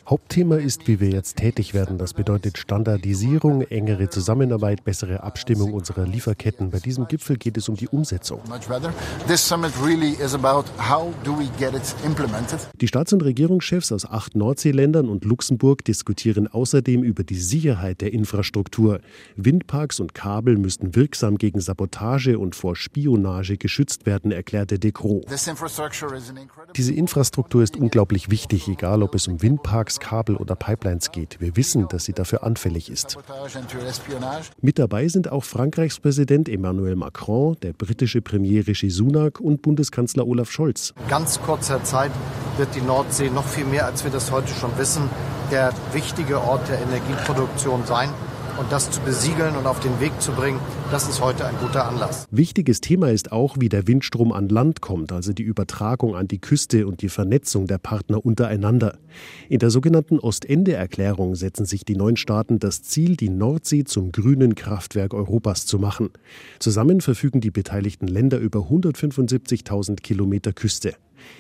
Hauptthema 0.07 0.57
ist, 0.57 0.87
wie 0.87 1.01
wir 1.01 1.11
jetzt 1.11 1.37
tätig 1.39 1.75
werden. 1.75 1.99
Das 1.99 2.15
bedeutet 2.15 2.57
Standardisierung, 2.57 3.63
engere 3.63 4.09
Zusammenarbeit, 4.09 4.85
bessere 4.85 5.25
Abstimmung 5.25 5.73
unserer 5.73 6.07
Lieferketten. 6.07 6.71
Bei 6.71 6.79
diesem 6.79 7.09
Gipfel 7.09 7.37
geht 7.37 7.57
es 7.57 7.69
um 7.69 7.75
die 7.75 7.89
Umsetzung. 7.89 8.41
Die 12.81 12.89
Staats- 12.89 13.13
und 13.13 13.23
Regierungschefs 13.23 13.80
Regierungschefs 13.81 13.93
aus 13.93 14.11
acht 14.11 14.37
Nordseeländern 14.37 15.09
und 15.09 15.25
Luxemburg 15.25 15.85
diskutieren 15.85 16.47
außerdem 16.47 17.03
über 17.03 17.25
die 17.25 17.37
Sicherheit 17.37 18.01
der 18.01 18.13
Infrastruktur. 18.13 19.01
Windparks 19.37 20.01
und 20.01 20.15
Kabel 20.15 20.57
müssten 20.57 20.95
wirksam 20.95 21.39
gegen 21.39 21.61
Sabotage 21.61 22.39
und 22.39 22.55
vor 22.55 22.77
Spionage 22.77 23.57
geschützt 23.57 24.07
werden, 24.07 24.33
erklärte 24.33 24.79
De 24.79 24.93
Croo. 24.93 25.23
Diese 26.77 26.93
Infrastruktur 26.93 27.63
ist 27.63 27.77
unglaublich 27.77 28.31
wichtig, 28.31 28.69
egal 28.69 29.03
ob 29.03 29.15
es 29.15 29.27
um 29.29 29.43
Windparks, 29.43 30.01
Kabel 30.01 30.37
oder 30.37 30.55
Pipelines 30.57 31.11
geht. 31.13 31.41
Wir 31.41 31.57
wissen, 31.57 31.89
dass 31.89 32.05
sie 32.05 32.13
dafür 32.13 32.45
anfällig 32.45 32.91
ist. 32.91 33.17
Mit 34.61 34.79
dabei 34.79 35.09
sind 35.09 35.33
auch 35.33 35.45
Frankreichs 35.45 36.01
Präsident 36.01 36.49
Emmanuel 36.49 36.97
Macron, 36.97 37.57
der 37.63 37.73
britische 37.73 38.21
Premier 38.21 38.67
Rishi 38.67 38.91
Sunak 38.91 39.41
und 39.41 39.63
Bundeskanzler 39.63 40.27
Olaf 40.27 40.51
Scholz. 40.51 40.95
Ganz 41.09 41.41
kurzer 41.41 41.83
Zeit 41.85 42.13
wird 42.57 42.75
die 42.75 42.81
Nordsee 42.81 43.31
noch 43.31 43.47
viel 43.47 43.65
mehr, 43.65 43.70
als 43.79 44.03
wir 44.03 44.11
das 44.11 44.33
heute 44.33 44.53
schon 44.55 44.77
wissen, 44.79 45.09
der 45.53 45.73
wichtige 45.93 46.41
Ort 46.41 46.69
der 46.69 46.81
Energieproduktion 46.81 47.85
sein. 47.87 48.11
Und 48.59 48.71
das 48.71 48.91
zu 48.91 49.01
besiegeln 49.01 49.57
und 49.57 49.67
auf 49.67 49.81
den 49.81 50.01
Weg 50.01 50.21
zu 50.21 50.33
bringen, 50.33 50.61
das 50.91 51.09
ist 51.09 51.23
heute 51.23 51.47
ein 51.47 51.55
guter 51.63 51.89
Anlass. 51.89 52.27
Wichtiges 52.31 52.83
Thema 52.83 53.11
ist 53.11 53.33
auch, 53.33 53.57
wie 53.59 53.71
der 53.71 53.87
Windstrom 53.87 54.33
an 54.33 54.51
Land 54.51 54.83
kommt, 54.83 55.13
also 55.13 55.33
die 55.33 55.45
Übertragung 55.45 56.15
an 56.15 56.29
die 56.29 56.41
Küste 56.41 56.87
und 56.87 57.01
die 57.01 57.09
Vernetzung 57.09 57.67
der 57.67 57.79
Partner 57.79 58.23
untereinander. 58.23 58.99
In 59.49 59.61
der 59.61 59.71
sogenannten 59.71 60.19
Ostende-Erklärung 60.19 61.37
setzen 61.37 61.65
sich 61.65 61.87
die 61.87 61.97
neuen 61.97 62.19
Staaten 62.19 62.59
das 62.59 62.83
Ziel, 62.83 63.17
die 63.17 63.31
Nordsee 63.31 63.85
zum 63.85 64.13
grünen 64.13 64.55
Kraftwerk 64.57 65.15
Europas 65.15 65.65
zu 65.65 65.79
machen. 65.79 66.11
Zusammen 66.59 67.01
verfügen 67.01 67.41
die 67.41 67.51
beteiligten 67.51 68.09
Länder 68.09 68.37
über 68.39 68.61
175.000 68.61 70.03
Kilometer 70.03 70.53
Küste. 70.53 70.97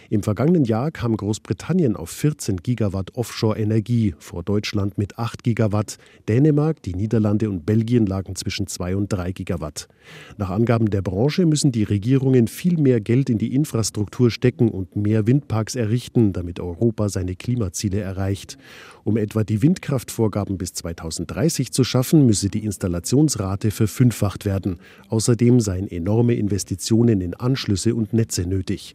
Im 0.09 0.23
vergangenen 0.23 0.65
Jahr 0.65 0.91
kam 0.91 1.17
Großbritannien 1.17 1.97
auf 1.97 2.11
14 2.11 2.59
Gigawatt 2.59 3.15
Offshore-Energie, 3.15 4.15
vor 4.19 4.43
Deutschland 4.43 4.99
mit 4.99 5.19
8 5.19 5.45
Gigawatt. 5.45 5.99
Dänemark, 6.29 6.83
die 6.83 6.95
Niederlande 6.95 7.49
und 7.49 7.65
Belgien 7.65 8.07
lagen 8.07 8.35
zwischen 8.35 8.67
2 8.67 8.97
und 8.97 9.13
3 9.13 9.33
Gigawatt. 9.33 9.89
Nach 10.37 10.51
Angaben 10.51 10.91
der 10.91 11.03
Branche 11.03 11.47
müssen 11.47 11.73
die 11.73 11.85
Regierungen 11.85 12.49
viel 12.49 12.77
mehr 12.79 13.01
Geld 13.01 13.31
in 13.31 13.39
die 13.39 13.55
Infrastruktur 13.55 14.31
stecken 14.31 14.69
und 14.69 14.97
mehr 14.97 15.27
Windparks 15.27 15.77
errichten, 15.77 16.33
damit 16.33 16.61
Europa 16.61 17.09
seine 17.09 17.37
Klimaziele 17.37 18.01
erreicht. 18.01 18.59
Um 19.05 19.17
etwa 19.17 19.45
die 19.45 19.63
Windkraftvorgaben 19.63 20.59
bis 20.59 20.73
2030 20.73 21.73
zu 21.73 21.85
schaffen, 21.85 22.27
müsse 22.27 22.49
die 22.49 22.65
Installationsrate 22.65 23.71
verfünffacht 23.71 24.45
werden. 24.45 24.79
Außerdem 25.09 25.61
seien 25.61 25.89
enorme 25.89 26.35
Investitionen 26.35 27.21
in 27.21 27.35
Anschlüsse 27.35 27.95
und 27.95 28.13
Netze 28.13 28.47
nötig. 28.47 28.95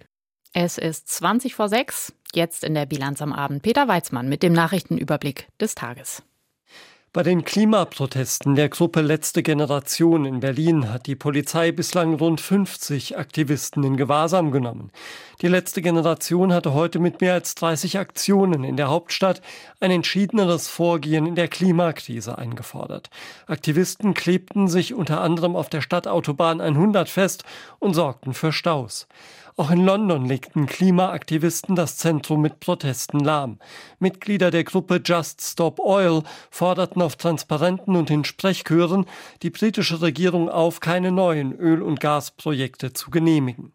Es 0.57 0.77
ist 0.77 1.09
20 1.09 1.53
vor 1.53 1.67
6, 1.67 2.13
jetzt 2.33 2.63
in 2.63 2.75
der 2.75 2.85
Bilanz 2.85 3.21
am 3.21 3.33
Abend. 3.33 3.61
Peter 3.61 3.89
Weizmann 3.89 4.29
mit 4.29 4.41
dem 4.41 4.53
Nachrichtenüberblick 4.53 5.49
des 5.59 5.75
Tages. 5.75 6.23
Bei 7.11 7.23
den 7.23 7.43
Klimaprotesten 7.43 8.55
der 8.55 8.69
Gruppe 8.69 9.01
Letzte 9.01 9.43
Generation 9.43 10.23
in 10.23 10.39
Berlin 10.39 10.91
hat 10.91 11.07
die 11.07 11.15
Polizei 11.15 11.73
bislang 11.73 12.13
rund 12.13 12.39
50 12.39 13.17
Aktivisten 13.17 13.83
in 13.83 13.97
Gewahrsam 13.97 14.51
genommen. 14.51 14.91
Die 15.41 15.49
letzte 15.49 15.81
Generation 15.81 16.53
hatte 16.53 16.73
heute 16.73 16.99
mit 16.99 17.19
mehr 17.19 17.33
als 17.33 17.55
30 17.55 17.99
Aktionen 17.99 18.63
in 18.63 18.77
der 18.77 18.87
Hauptstadt 18.87 19.41
ein 19.81 19.91
entschiedeneres 19.91 20.69
Vorgehen 20.69 21.25
in 21.25 21.35
der 21.35 21.49
Klimakrise 21.49 22.37
eingefordert. 22.37 23.09
Aktivisten 23.47 24.13
klebten 24.13 24.69
sich 24.69 24.93
unter 24.93 25.19
anderem 25.19 25.57
auf 25.57 25.67
der 25.67 25.81
Stadtautobahn 25.81 26.61
100 26.61 27.09
fest 27.09 27.43
und 27.79 27.93
sorgten 27.93 28.33
für 28.33 28.53
Staus. 28.53 29.07
Auch 29.57 29.71
in 29.71 29.85
London 29.85 30.25
legten 30.25 30.65
Klimaaktivisten 30.65 31.77
das 31.77 31.97
Zentrum 31.97 32.41
mit 32.41 32.59
Protesten 32.59 33.21
lahm. 33.21 33.59
Mitglieder 33.99 34.51
der 34.51 34.65
Gruppe 34.65 35.01
Just 35.03 35.39
Stop 35.39 35.79
Oil 35.79 36.23
forderten 36.51 37.01
auf 37.01 37.15
Transparenten 37.15 37.95
und 37.95 38.09
in 38.09 38.25
Sprechchören 38.25 39.05
die 39.43 39.51
britische 39.51 40.01
Regierung 40.01 40.49
auf, 40.49 40.81
keine 40.81 41.13
neuen 41.13 41.53
Öl- 41.53 41.83
und 41.83 42.01
Gasprojekte 42.01 42.91
zu 42.91 43.11
genehmigen. 43.11 43.71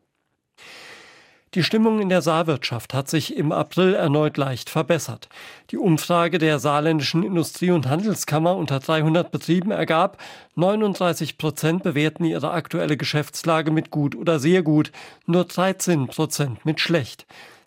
Die 1.55 1.65
Stimmung 1.65 2.01
in 2.01 2.09
der 2.09 2.23
Saarwirtschaft 2.23 2.95
hat 2.95 3.09
sich 3.09 3.37
im 3.37 3.51
April 3.51 3.95
erneut 3.95 4.37
leicht 4.37 4.71
verbessert. 4.71 5.29
Die 5.73 5.79
Umfrage 5.79 6.39
der 6.39 6.61
saarländischen 6.61 7.25
Industrie- 7.25 7.73
und 7.73 7.89
Handelskammer 7.89 8.55
unter 8.55 8.79
300 8.79 9.33
Betrieben 9.33 9.73
ergab, 9.73 10.23
39 10.55 11.39
Prozent 11.39 11.83
bewerten 11.83 12.25
ihre 12.25 12.53
aktuelle 12.53 12.97
Geschäftslage 12.97 13.73
mit 13.73 13.91
gut 13.91 14.15
oder 14.15 14.39
sehr 14.39 14.63
gut, 14.63 14.93
nur 15.27 15.45
13 15.45 16.07
Prozent 16.07 16.65
mit 16.65 16.79
schlecht. 16.79 17.27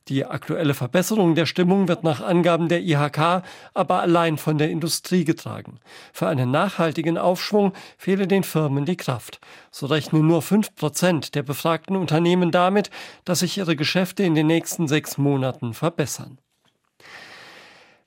Die 0.09 0.25
aktuelle 0.25 0.73
Verbesserung 0.73 1.33
der 1.33 1.45
Stimmung 1.45 1.87
wird 1.87 2.03
nach 2.03 2.19
Angaben 2.19 2.67
der 2.67 2.81
IHK 2.81 3.43
aber 3.73 4.01
allein 4.01 4.37
von 4.37 4.57
der 4.57 4.69
Industrie 4.69 5.23
getragen. 5.23 5.79
Für 6.11 6.27
einen 6.27 6.51
nachhaltigen 6.51 7.17
Aufschwung 7.17 7.71
fehle 7.97 8.27
den 8.27 8.43
Firmen 8.43 8.83
die 8.83 8.97
Kraft. 8.97 9.39
So 9.71 9.85
rechnen 9.85 10.27
nur 10.27 10.41
fünf 10.41 10.75
Prozent 10.75 11.35
der 11.35 11.43
befragten 11.43 11.95
Unternehmen 11.95 12.51
damit, 12.51 12.89
dass 13.23 13.39
sich 13.39 13.57
ihre 13.57 13.77
Geschäfte 13.77 14.23
in 14.23 14.35
den 14.35 14.47
nächsten 14.47 14.89
sechs 14.89 15.17
Monaten 15.17 15.73
verbessern. 15.73 16.37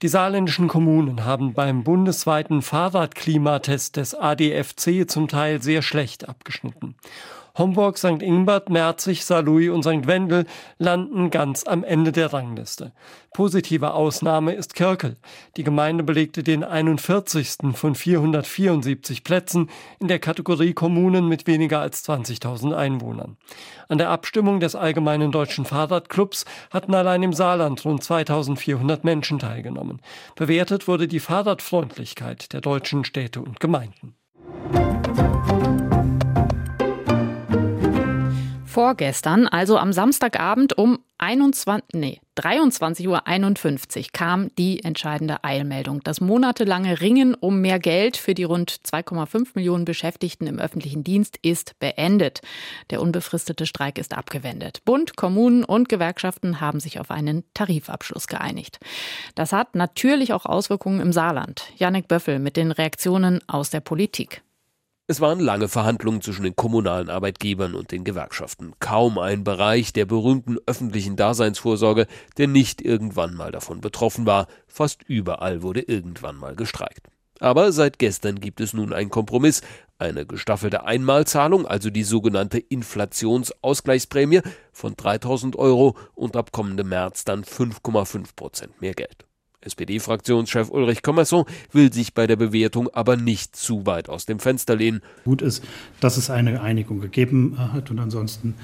Die 0.02 0.08
saarländischen 0.08 0.68
Kommunen 0.68 1.24
haben 1.24 1.54
beim 1.54 1.82
bundesweiten 1.82 2.60
Fahrradklimatest 2.60 3.96
des 3.96 4.14
ADFC 4.14 5.08
zum 5.08 5.28
Teil 5.28 5.62
sehr 5.62 5.80
schlecht 5.80 6.28
abgeschnitten. 6.28 6.96
Homburg, 7.58 7.96
St. 7.96 8.22
Ingbert, 8.22 8.68
Merzig, 8.68 9.25
Saarlouis 9.25 9.70
und 9.70 9.82
St. 9.82 10.06
Wendel 10.06 10.46
landen 10.78 11.30
ganz 11.30 11.66
am 11.66 11.84
Ende 11.84 12.12
der 12.12 12.32
Rangliste. 12.32 12.92
Positive 13.32 13.94
Ausnahme 13.94 14.52
ist 14.52 14.75
Kirkel. 14.75 15.16
Die 15.56 15.64
Gemeinde 15.64 16.04
belegte 16.04 16.42
den 16.42 16.64
41. 16.64 17.75
von 17.75 17.94
474 17.94 19.25
Plätzen 19.25 19.70
in 20.00 20.08
der 20.08 20.18
Kategorie 20.18 20.75
Kommunen 20.75 21.28
mit 21.28 21.46
weniger 21.46 21.80
als 21.80 22.06
20.000 22.08 22.75
Einwohnern. 22.75 23.36
An 23.88 23.98
der 23.98 24.10
Abstimmung 24.10 24.60
des 24.60 24.75
Allgemeinen 24.75 25.32
Deutschen 25.32 25.64
Fahrradclubs 25.64 26.44
hatten 26.70 26.94
allein 26.94 27.22
im 27.22 27.32
Saarland 27.32 27.84
rund 27.84 28.02
2400 28.02 29.04
Menschen 29.04 29.38
teilgenommen. 29.38 30.00
Bewertet 30.34 30.88
wurde 30.88 31.08
die 31.08 31.20
Fahrradfreundlichkeit 31.20 32.52
der 32.52 32.60
deutschen 32.60 33.04
Städte 33.04 33.40
und 33.40 33.60
Gemeinden. 33.60 34.14
Vorgestern, 38.76 39.49
also 39.49 39.78
am 39.78 39.95
Samstagabend 39.95 40.76
um 40.76 40.99
21, 41.16 41.83
nee, 41.95 42.21
23.51 42.38 43.06
Uhr 43.09 44.04
kam 44.12 44.54
die 44.56 44.85
entscheidende 44.85 45.42
Eilmeldung. 45.45 46.02
Das 46.04 46.21
monatelange 46.21 47.00
Ringen 47.00 47.33
um 47.33 47.62
mehr 47.62 47.78
Geld 47.78 48.18
für 48.18 48.35
die 48.35 48.45
rund 48.45 48.71
2,5 48.71 49.52
Millionen 49.54 49.87
Beschäftigten 49.87 50.47
im 50.47 50.59
öffentlichen 50.59 51.04
Dienst 51.04 51.38
ist 51.40 51.78
beendet. 51.78 52.42
Der 52.90 53.00
unbefristete 53.00 53.64
Streik 53.64 53.97
ist 53.97 54.12
abgewendet. 54.12 54.83
Bund, 54.85 55.16
Kommunen 55.16 55.64
und 55.64 55.88
Gewerkschaften 55.88 56.61
haben 56.61 56.78
sich 56.78 57.00
auf 57.00 57.11
einen 57.11 57.45
Tarifabschluss 57.54 58.26
geeinigt. 58.26 58.78
Das 59.35 59.54
hat 59.54 59.75
natürlich 59.75 60.35
auch 60.35 60.45
Auswirkungen 60.45 61.00
im 61.00 61.14
Saarland. 61.14 61.64
Janek 61.78 62.09
Böffel 62.09 62.40
mit 62.40 62.59
den 62.59 62.73
Reaktionen 62.73 63.40
aus 63.49 63.71
der 63.71 63.80
Politik. 63.80 64.42
Es 65.08 65.20
waren 65.20 65.38
lange 65.38 65.68
Verhandlungen 65.68 66.20
zwischen 66.20 66.42
den 66.42 66.56
kommunalen 66.56 67.10
Arbeitgebern 67.10 67.76
und 67.76 67.92
den 67.92 68.02
Gewerkschaften. 68.02 68.72
Kaum 68.80 69.18
ein 69.18 69.44
Bereich 69.44 69.92
der 69.92 70.04
berühmten 70.04 70.56
öffentlichen 70.66 71.14
Daseinsvorsorge, 71.14 72.08
der 72.38 72.48
nicht 72.48 72.82
irgendwann 72.82 73.34
mal 73.34 73.52
davon 73.52 73.80
betroffen 73.80 74.26
war. 74.26 74.48
Fast 74.66 75.04
überall 75.04 75.62
wurde 75.62 75.82
irgendwann 75.82 76.34
mal 76.34 76.56
gestreikt. 76.56 77.06
Aber 77.38 77.70
seit 77.70 78.00
gestern 78.00 78.40
gibt 78.40 78.60
es 78.60 78.72
nun 78.72 78.92
einen 78.92 79.10
Kompromiss, 79.10 79.60
eine 79.98 80.26
gestaffelte 80.26 80.84
Einmalzahlung, 80.84 81.66
also 81.66 81.90
die 81.90 82.02
sogenannte 82.02 82.58
Inflationsausgleichsprämie 82.58 84.40
von 84.72 84.96
3000 84.96 85.54
Euro 85.54 85.96
und 86.16 86.34
ab 86.34 86.50
kommendem 86.50 86.88
März 86.88 87.25
dann 87.25 87.44
5,5 87.44 88.34
Prozent 88.34 88.80
mehr 88.80 88.94
Geld. 88.94 89.25
SPD-Fraktionschef 89.66 90.70
Ulrich 90.70 91.02
Commerson 91.02 91.44
will 91.73 91.92
sich 91.92 92.14
bei 92.14 92.26
der 92.26 92.37
Bewertung 92.37 92.88
aber 92.94 93.16
nicht 93.16 93.56
zu 93.56 93.85
weit 93.87 94.08
aus 94.08 94.25
dem 94.26 94.38
Fenster 94.38 94.76
lehnen. 94.76 95.02
Gut 95.25 95.42
ist, 95.42 95.64
dass 96.00 96.16
es 96.16 96.30
eine 96.30 96.62
Einigung 96.62 97.00
gegeben 97.00 97.56
hat 97.73 97.90
und 97.90 97.99
ansonsten 97.99 98.54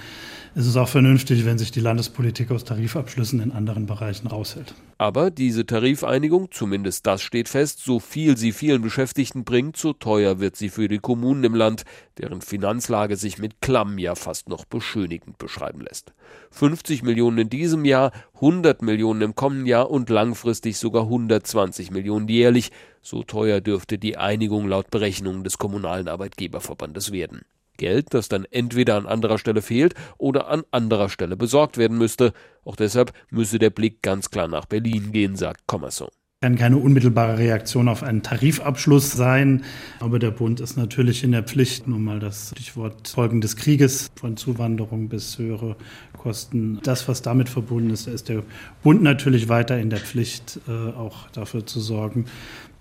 ist 0.54 0.66
es 0.66 0.76
auch 0.76 0.88
vernünftig, 0.88 1.46
wenn 1.46 1.56
sich 1.56 1.70
die 1.70 1.80
Landespolitik 1.80 2.50
aus 2.50 2.64
Tarifabschlüssen 2.64 3.40
in 3.40 3.52
anderen 3.52 3.86
Bereichen 3.86 4.26
raushält. 4.26 4.74
Aber 4.98 5.30
diese 5.30 5.64
Tarifeinigung, 5.64 6.50
zumindest 6.50 7.06
das 7.06 7.22
steht 7.22 7.48
fest, 7.48 7.80
so 7.82 8.00
viel 8.00 8.36
sie 8.36 8.52
vielen 8.52 8.82
Beschäftigten 8.82 9.44
bringt, 9.44 9.76
so 9.76 9.92
teuer 9.92 10.40
wird 10.40 10.56
sie 10.56 10.68
für 10.68 10.88
die 10.88 10.98
Kommunen 10.98 11.44
im 11.44 11.54
Land, 11.54 11.84
deren 12.18 12.42
Finanzlage 12.42 13.16
sich 13.16 13.38
mit 13.38 13.60
Klamm 13.60 13.98
ja 13.98 14.14
fast 14.14 14.48
noch 14.48 14.64
beschönigend 14.64 15.38
beschreiben 15.38 15.80
lässt. 15.80 16.12
50 16.50 17.02
Millionen 17.02 17.38
in 17.38 17.48
diesem 17.48 17.84
Jahr, 17.84 18.12
100 18.34 18.82
Millionen 18.82 19.22
im 19.22 19.34
kommenden 19.34 19.66
Jahr 19.66 19.90
und 19.90 20.10
langfristig 20.10 20.76
sogar 20.76 21.04
120 21.04 21.90
Millionen 21.90 22.28
jährlich. 22.28 22.70
So 23.00 23.22
teuer 23.22 23.60
dürfte 23.60 23.98
die 23.98 24.18
Einigung 24.18 24.68
laut 24.68 24.90
Berechnungen 24.90 25.44
des 25.44 25.58
Kommunalen 25.58 26.08
Arbeitgeberverbandes 26.08 27.10
werden. 27.10 27.40
Geld, 27.76 28.14
das 28.14 28.28
dann 28.28 28.44
entweder 28.50 28.96
an 28.96 29.06
anderer 29.06 29.38
Stelle 29.38 29.62
fehlt 29.62 29.94
oder 30.18 30.48
an 30.48 30.62
anderer 30.70 31.08
Stelle 31.08 31.36
besorgt 31.36 31.78
werden 31.78 31.98
müsste. 31.98 32.32
Auch 32.64 32.76
deshalb 32.76 33.12
müsse 33.30 33.58
der 33.58 33.70
Blick 33.70 34.02
ganz 34.02 34.30
klar 34.30 34.48
nach 34.48 34.66
Berlin 34.66 35.12
gehen, 35.12 35.36
sagt 35.36 35.66
Commerson 35.66 36.08
kann 36.42 36.56
keine 36.56 36.76
unmittelbare 36.78 37.38
Reaktion 37.38 37.88
auf 37.88 38.02
einen 38.02 38.24
Tarifabschluss 38.24 39.12
sein. 39.12 39.62
Aber 40.00 40.18
der 40.18 40.32
Bund 40.32 40.58
ist 40.58 40.76
natürlich 40.76 41.22
in 41.22 41.30
der 41.30 41.44
Pflicht, 41.44 41.86
nun 41.86 42.02
mal 42.02 42.18
das 42.18 42.50
Stichwort 42.50 43.06
Folgen 43.06 43.40
des 43.40 43.54
Krieges, 43.54 44.10
von 44.16 44.36
Zuwanderung 44.36 45.08
bis 45.08 45.38
höhere 45.38 45.76
Kosten. 46.18 46.80
Das, 46.82 47.06
was 47.06 47.22
damit 47.22 47.48
verbunden 47.48 47.90
ist, 47.90 48.08
ist 48.08 48.28
der 48.28 48.42
Bund 48.82 49.02
natürlich 49.02 49.48
weiter 49.48 49.78
in 49.78 49.88
der 49.88 50.00
Pflicht, 50.00 50.58
äh, 50.66 50.72
auch 50.72 51.30
dafür 51.30 51.64
zu 51.64 51.78
sorgen, 51.78 52.24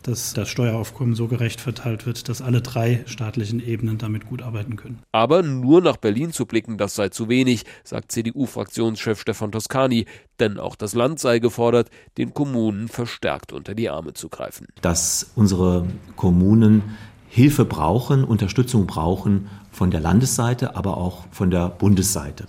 dass 0.07 0.33
das 0.33 0.49
Steueraufkommen 0.49 1.15
so 1.15 1.27
gerecht 1.27 1.61
verteilt 1.61 2.05
wird, 2.05 2.29
dass 2.29 2.41
alle 2.41 2.61
drei 2.61 3.03
staatlichen 3.05 3.65
Ebenen 3.65 3.97
damit 3.97 4.25
gut 4.25 4.41
arbeiten 4.41 4.75
können. 4.75 4.99
Aber 5.11 5.43
nur 5.43 5.81
nach 5.81 5.97
Berlin 5.97 6.31
zu 6.31 6.45
blicken, 6.45 6.77
das 6.77 6.95
sei 6.95 7.09
zu 7.09 7.29
wenig, 7.29 7.63
sagt 7.83 8.11
CDU-Fraktionschef 8.11 9.19
Stefan 9.21 9.51
Toscani, 9.51 10.05
denn 10.39 10.59
auch 10.59 10.75
das 10.75 10.93
Land 10.93 11.19
sei 11.19 11.39
gefordert, 11.39 11.89
den 12.17 12.33
Kommunen 12.33 12.87
verstärkt 12.87 13.53
unter 13.53 13.75
die 13.75 13.89
Arme 13.89 14.13
zu 14.13 14.29
greifen. 14.29 14.67
Dass 14.81 15.31
unsere 15.35 15.87
Kommunen 16.15 16.83
Hilfe 17.27 17.63
brauchen, 17.63 18.25
Unterstützung 18.25 18.87
brauchen 18.87 19.49
von 19.71 19.89
der 19.89 20.01
Landesseite, 20.01 20.75
aber 20.75 20.97
auch 20.97 21.25
von 21.31 21.49
der 21.49 21.69
Bundesseite. 21.69 22.45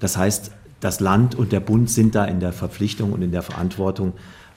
Das 0.00 0.16
heißt, 0.16 0.50
das 0.80 1.00
Land 1.00 1.34
und 1.34 1.52
der 1.52 1.60
Bund 1.60 1.90
sind 1.90 2.14
da 2.14 2.24
in 2.24 2.40
der 2.40 2.52
Verpflichtung 2.52 3.12
und 3.12 3.22
in 3.22 3.32
der 3.32 3.42
Verantwortung, 3.42 4.12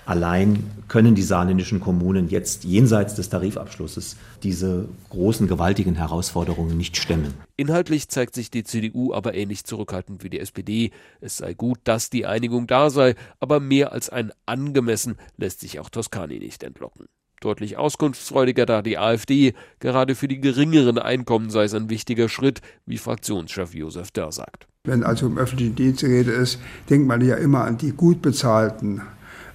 Allein 0.05 0.63
können 0.87 1.15
die 1.15 1.21
saarländischen 1.21 1.79
Kommunen 1.79 2.29
jetzt 2.29 2.63
jenseits 2.63 3.15
des 3.15 3.29
Tarifabschlusses 3.29 4.17
diese 4.43 4.89
großen, 5.09 5.47
gewaltigen 5.47 5.95
Herausforderungen 5.95 6.75
nicht 6.75 6.97
stemmen. 6.97 7.33
Inhaltlich 7.55 8.09
zeigt 8.09 8.33
sich 8.33 8.49
die 8.49 8.63
CDU 8.63 9.13
aber 9.13 9.35
ähnlich 9.35 9.63
zurückhaltend 9.63 10.23
wie 10.23 10.29
die 10.29 10.39
SPD. 10.39 10.91
Es 11.21 11.37
sei 11.37 11.53
gut, 11.53 11.79
dass 11.83 12.09
die 12.09 12.25
Einigung 12.25 12.67
da 12.67 12.89
sei, 12.89 13.15
aber 13.39 13.59
mehr 13.59 13.91
als 13.91 14.09
ein 14.09 14.31
angemessen 14.45 15.17
lässt 15.37 15.59
sich 15.59 15.79
auch 15.79 15.89
Toskani 15.89 16.39
nicht 16.39 16.63
entlocken. 16.63 17.05
Deutlich 17.39 17.77
auskunftsfreudiger 17.77 18.67
da 18.67 18.81
die 18.81 18.97
AfD, 18.97 19.53
gerade 19.79 20.13
für 20.13 20.27
die 20.27 20.39
geringeren 20.39 20.99
Einkommen 20.99 21.49
sei 21.49 21.63
es 21.63 21.73
ein 21.73 21.89
wichtiger 21.89 22.29
Schritt, 22.29 22.61
wie 22.85 22.97
Fraktionschef 22.97 23.73
Josef 23.73 24.11
Dörr 24.11 24.31
sagt. 24.31 24.67
Wenn 24.83 25.03
also 25.03 25.27
um 25.27 25.37
öffentlichen 25.37 25.75
Dienst 25.75 26.01
die 26.01 26.07
Rede 26.07 26.31
ist, 26.31 26.59
denkt 26.89 27.07
man 27.07 27.21
ja 27.21 27.35
immer 27.35 27.63
an 27.65 27.77
die 27.77 27.91
gut 27.91 28.21
bezahlten 28.21 29.01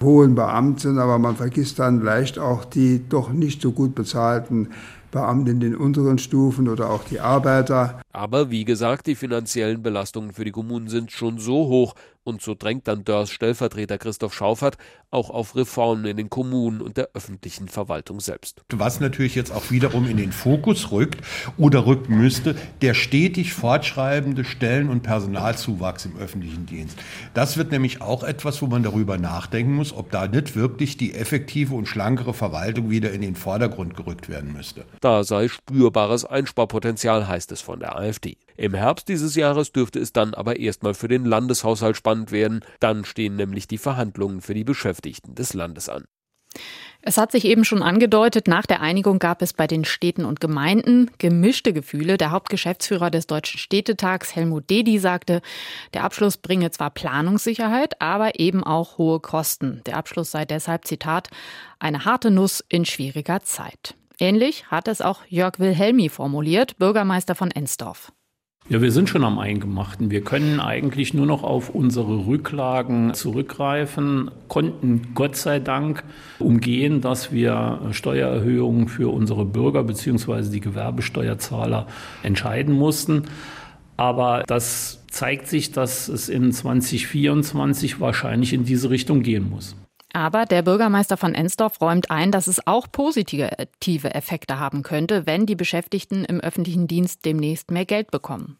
hohen 0.01 0.35
Beamten, 0.35 0.99
aber 0.99 1.19
man 1.19 1.35
vergisst 1.35 1.79
dann 1.79 2.01
leicht 2.01 2.39
auch 2.39 2.65
die 2.65 3.07
doch 3.07 3.31
nicht 3.31 3.61
so 3.61 3.71
gut 3.71 3.95
bezahlten 3.95 4.69
Beamten 5.11 5.47
in 5.49 5.59
den 5.59 5.75
unteren 5.75 6.17
Stufen 6.17 6.67
oder 6.67 6.89
auch 6.89 7.03
die 7.05 7.19
Arbeiter. 7.19 8.01
Aber 8.11 8.51
wie 8.51 8.65
gesagt, 8.65 9.07
die 9.07 9.15
finanziellen 9.15 9.81
Belastungen 9.81 10.33
für 10.33 10.43
die 10.43 10.51
Kommunen 10.51 10.89
sind 10.89 11.11
schon 11.11 11.39
so 11.39 11.67
hoch, 11.67 11.95
und 12.27 12.41
so 12.41 12.53
drängt 12.53 12.87
dann 12.87 13.03
Dörrs 13.03 13.31
Stellvertreter 13.31 13.97
Christoph 13.97 14.33
Schaufert 14.33 14.77
auch 15.09 15.29
auf 15.29 15.55
Reformen 15.55 16.05
in 16.05 16.17
den 16.17 16.29
Kommunen 16.29 16.81
und 16.81 16.97
der 16.97 17.09
öffentlichen 17.13 17.69
Verwaltung 17.69 18.19
selbst. 18.19 18.61
Was 18.69 18.99
natürlich 18.99 19.35
jetzt 19.35 19.51
auch 19.51 19.71
wiederum 19.71 20.05
in 20.05 20.17
den 20.17 20.33
Fokus 20.33 20.91
rückt 20.91 21.21
oder 21.57 21.85
rücken 21.85 22.17
müsste, 22.17 22.55
der 22.81 22.93
stetig 22.93 23.53
fortschreibende 23.53 24.43
Stellen- 24.43 24.89
und 24.89 25.01
Personalzuwachs 25.01 26.05
im 26.05 26.17
öffentlichen 26.17 26.65
Dienst. 26.65 26.97
Das 27.33 27.57
wird 27.57 27.71
nämlich 27.71 28.01
auch 28.01 28.23
etwas, 28.23 28.61
wo 28.61 28.67
man 28.67 28.83
darüber 28.83 29.17
nachdenken 29.17 29.75
muss, 29.75 29.93
ob 29.93 30.11
da 30.11 30.27
nicht 30.27 30.55
wirklich 30.55 30.97
die 30.97 31.13
effektive 31.13 31.73
und 31.73 31.87
schlankere 31.87 32.33
Verwaltung 32.33 32.89
wieder 32.89 33.11
in 33.11 33.21
den 33.21 33.35
Vordergrund 33.35 33.95
gerückt 33.95 34.27
werden 34.27 34.51
müsste. 34.51 34.85
Da 34.99 35.23
sei 35.23 35.47
spürbares 35.47 36.25
Einsparpotenzial, 36.25 37.27
heißt 37.27 37.51
es 37.53 37.61
von 37.61 37.79
der 37.79 37.95
AfD. 37.95 38.37
Im 38.57 38.73
Herbst 38.73 39.07
dieses 39.07 39.35
Jahres 39.35 39.71
dürfte 39.71 39.99
es 39.99 40.11
dann 40.13 40.33
aber 40.33 40.57
erstmal 40.57 40.95
für 40.95 41.07
den 41.07 41.25
Landeshaushalt 41.25 41.95
spannend 41.95 42.31
werden. 42.31 42.61
Dann 42.79 43.05
stehen 43.05 43.35
nämlich 43.35 43.67
die 43.67 43.77
Verhandlungen 43.77 44.41
für 44.41 44.55
die 44.55 44.63
Beschäftigten 44.63 45.35
des 45.35 45.53
Landes 45.53 45.89
an. 45.89 46.05
Es 47.03 47.17
hat 47.17 47.31
sich 47.31 47.45
eben 47.45 47.63
schon 47.63 47.83
angedeutet, 47.83 48.47
nach 48.47 48.65
der 48.65 48.81
Einigung 48.81 49.19
gab 49.19 49.43
es 49.43 49.53
bei 49.53 49.67
den 49.67 49.85
Städten 49.85 50.25
und 50.25 50.39
Gemeinden 50.39 51.11
gemischte 51.19 51.71
Gefühle. 51.71 52.17
Der 52.17 52.31
Hauptgeschäftsführer 52.31 53.11
des 53.11 53.27
Deutschen 53.27 53.59
Städtetags, 53.59 54.35
Helmut 54.35 54.69
Dedi, 54.69 54.97
sagte, 54.97 55.41
der 55.93 56.03
Abschluss 56.03 56.37
bringe 56.37 56.71
zwar 56.71 56.89
Planungssicherheit, 56.89 58.01
aber 58.01 58.39
eben 58.39 58.63
auch 58.63 58.97
hohe 58.97 59.19
Kosten. 59.19 59.81
Der 59.85 59.97
Abschluss 59.97 60.31
sei 60.31 60.45
deshalb, 60.45 60.85
Zitat, 60.85 61.29
eine 61.79 62.05
harte 62.05 62.31
Nuss 62.31 62.63
in 62.67 62.85
schwieriger 62.85 63.41
Zeit. 63.41 63.95
Ähnlich 64.19 64.65
hat 64.71 64.87
es 64.87 65.01
auch 65.01 65.21
Jörg 65.29 65.59
Wilhelmi 65.59 66.09
formuliert, 66.09 66.77
Bürgermeister 66.77 67.35
von 67.35 67.51
Ensdorf. 67.51 68.11
Ja, 68.69 68.81
wir 68.81 68.91
sind 68.91 69.07
schon 69.07 69.23
am 69.23 69.39
Eingemachten. 69.39 70.11
Wir 70.11 70.21
können 70.21 70.59
eigentlich 70.59 71.13
nur 71.13 71.25
noch 71.25 71.41
auf 71.43 71.69
unsere 71.69 72.27
Rücklagen 72.27 73.13
zurückgreifen, 73.13 74.29
konnten 74.49 75.13
Gott 75.15 75.37
sei 75.37 75.59
Dank 75.59 76.03
umgehen, 76.37 76.99
dass 76.99 77.31
wir 77.31 77.79
Steuererhöhungen 77.91 78.89
für 78.89 79.13
unsere 79.13 79.45
Bürger 79.45 79.85
bzw. 79.85 80.49
die 80.49 80.59
Gewerbesteuerzahler 80.59 81.87
entscheiden 82.23 82.75
mussten. 82.75 83.23
Aber 83.95 84.43
das 84.45 85.01
zeigt 85.09 85.47
sich, 85.47 85.71
dass 85.71 86.09
es 86.09 86.27
in 86.27 86.51
2024 86.51 88.01
wahrscheinlich 88.01 88.51
in 88.51 88.65
diese 88.65 88.89
Richtung 88.89 89.21
gehen 89.21 89.49
muss. 89.49 89.77
Aber 90.17 90.47
der 90.47 90.63
Bürgermeister 90.63 91.15
von 91.15 91.35
Ensdorf 91.35 91.79
räumt 91.79 92.09
ein, 92.09 92.31
dass 92.31 92.47
es 92.47 92.65
auch 92.65 92.87
positive 92.91 93.51
Effekte 94.15 94.59
haben 94.59 94.81
könnte, 94.81 95.27
wenn 95.27 95.45
die 95.45 95.55
Beschäftigten 95.55 96.25
im 96.25 96.39
öffentlichen 96.41 96.87
Dienst 96.87 97.23
demnächst 97.23 97.69
mehr 97.69 97.85
Geld 97.85 98.09
bekommen. 98.09 98.57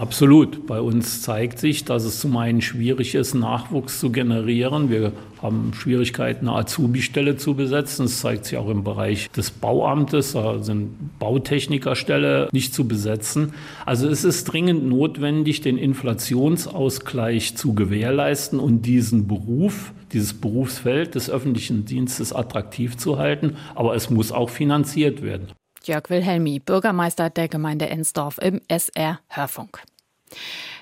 Absolut. 0.00 0.66
Bei 0.66 0.80
uns 0.80 1.20
zeigt 1.20 1.58
sich, 1.58 1.84
dass 1.84 2.04
es 2.04 2.20
zum 2.20 2.34
einen 2.38 2.62
schwierig 2.62 3.14
ist, 3.14 3.34
Nachwuchs 3.34 4.00
zu 4.00 4.10
generieren. 4.10 4.88
Wir 4.88 5.12
haben 5.42 5.72
Schwierigkeiten, 5.74 6.48
eine 6.48 6.56
Azubi-Stelle 6.56 7.36
zu 7.36 7.54
besetzen. 7.54 8.06
Das 8.06 8.20
zeigt 8.20 8.46
sich 8.46 8.56
auch 8.56 8.70
im 8.70 8.82
Bereich 8.82 9.30
des 9.32 9.50
Bauamtes. 9.50 10.32
Da 10.32 10.62
sind 10.62 11.18
Bautechnikerstelle 11.18 12.48
nicht 12.50 12.72
zu 12.72 12.88
besetzen. 12.88 13.52
Also 13.84 14.08
es 14.08 14.24
ist 14.24 14.44
dringend 14.44 14.86
notwendig, 14.86 15.60
den 15.60 15.76
Inflationsausgleich 15.76 17.58
zu 17.58 17.74
gewährleisten 17.74 18.58
und 18.58 18.86
diesen 18.86 19.28
Beruf, 19.28 19.92
dieses 20.14 20.32
Berufsfeld 20.32 21.14
des 21.14 21.28
öffentlichen 21.28 21.84
Dienstes 21.84 22.32
attraktiv 22.32 22.96
zu 22.96 23.18
halten. 23.18 23.58
Aber 23.74 23.94
es 23.94 24.08
muss 24.08 24.32
auch 24.32 24.48
finanziert 24.48 25.20
werden. 25.20 25.48
Jörg 25.84 26.08
Wilhelmi, 26.08 26.58
Bürgermeister 26.58 27.28
der 27.28 27.48
Gemeinde 27.48 27.88
Ensdorf 27.88 28.38
im 28.38 28.60
SR 28.68 29.20
Hörfunk. 29.28 29.82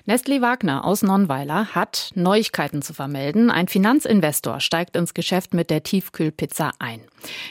Nestle 0.06 0.40
Wagner 0.40 0.84
aus 0.86 1.02
Nonnweiler 1.02 1.74
hat 1.74 2.12
Neuigkeiten 2.14 2.80
zu 2.80 2.94
vermelden. 2.94 3.50
Ein 3.50 3.68
Finanzinvestor 3.68 4.60
steigt 4.60 4.96
ins 4.96 5.12
Geschäft 5.12 5.52
mit 5.52 5.68
der 5.68 5.82
Tiefkühlpizza 5.82 6.70
ein. 6.78 7.02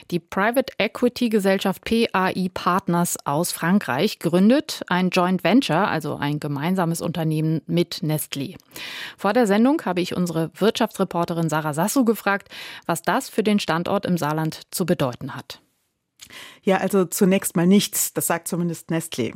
Die 0.10 0.20
Private 0.20 0.74
Equity 0.80 1.30
Gesellschaft 1.30 1.84
PAI 1.86 2.50
Partners 2.54 3.18
aus 3.26 3.52
Frankreich 3.52 4.18
gründet 4.18 4.82
ein 4.88 5.12
Joint 5.12 5.44
Venture, 5.44 5.88
also 5.88 6.16
ein 6.16 6.40
gemeinsames 6.40 7.00
Unternehmen 7.02 7.62
mit 7.68 8.02
Nestle. 8.02 8.56
Vor 9.18 9.34
der 9.34 9.46
Sendung 9.46 9.84
habe 9.86 10.02
ich 10.02 10.16
unsere 10.16 10.50
Wirtschaftsreporterin 10.56 11.50
Sarah 11.50 11.76
Sassou 11.76 12.06
gefragt, 12.06 12.50
was 12.88 13.04
das 13.04 13.30
für 13.30 13.44
den 13.44 13.60
Standort 13.60 14.06
im 14.06 14.18
Saarland 14.18 14.62
zu 14.72 14.86
bedeuten 14.86 15.36
hat. 15.36 15.60
Ja, 16.64 16.78
also 16.78 17.06
zunächst 17.06 17.56
mal 17.56 17.68
nichts, 17.68 18.14
das 18.14 18.28
sagt 18.28 18.48
zumindest 18.48 18.90
Nestlé. 18.90 19.34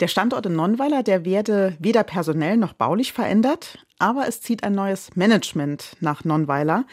Der 0.00 0.08
Standort 0.08 0.46
in 0.46 0.54
Nonnweiler, 0.54 1.02
der 1.02 1.24
werde 1.24 1.76
weder 1.78 2.02
personell 2.02 2.56
noch 2.56 2.74
baulich 2.74 3.12
verändert, 3.12 3.78
aber 3.98 4.28
es 4.28 4.40
zieht 4.40 4.64
ein 4.64 4.74
neues 4.74 5.16
Management 5.16 5.96
nach 6.00 6.24
Nonnweiler. 6.24 6.84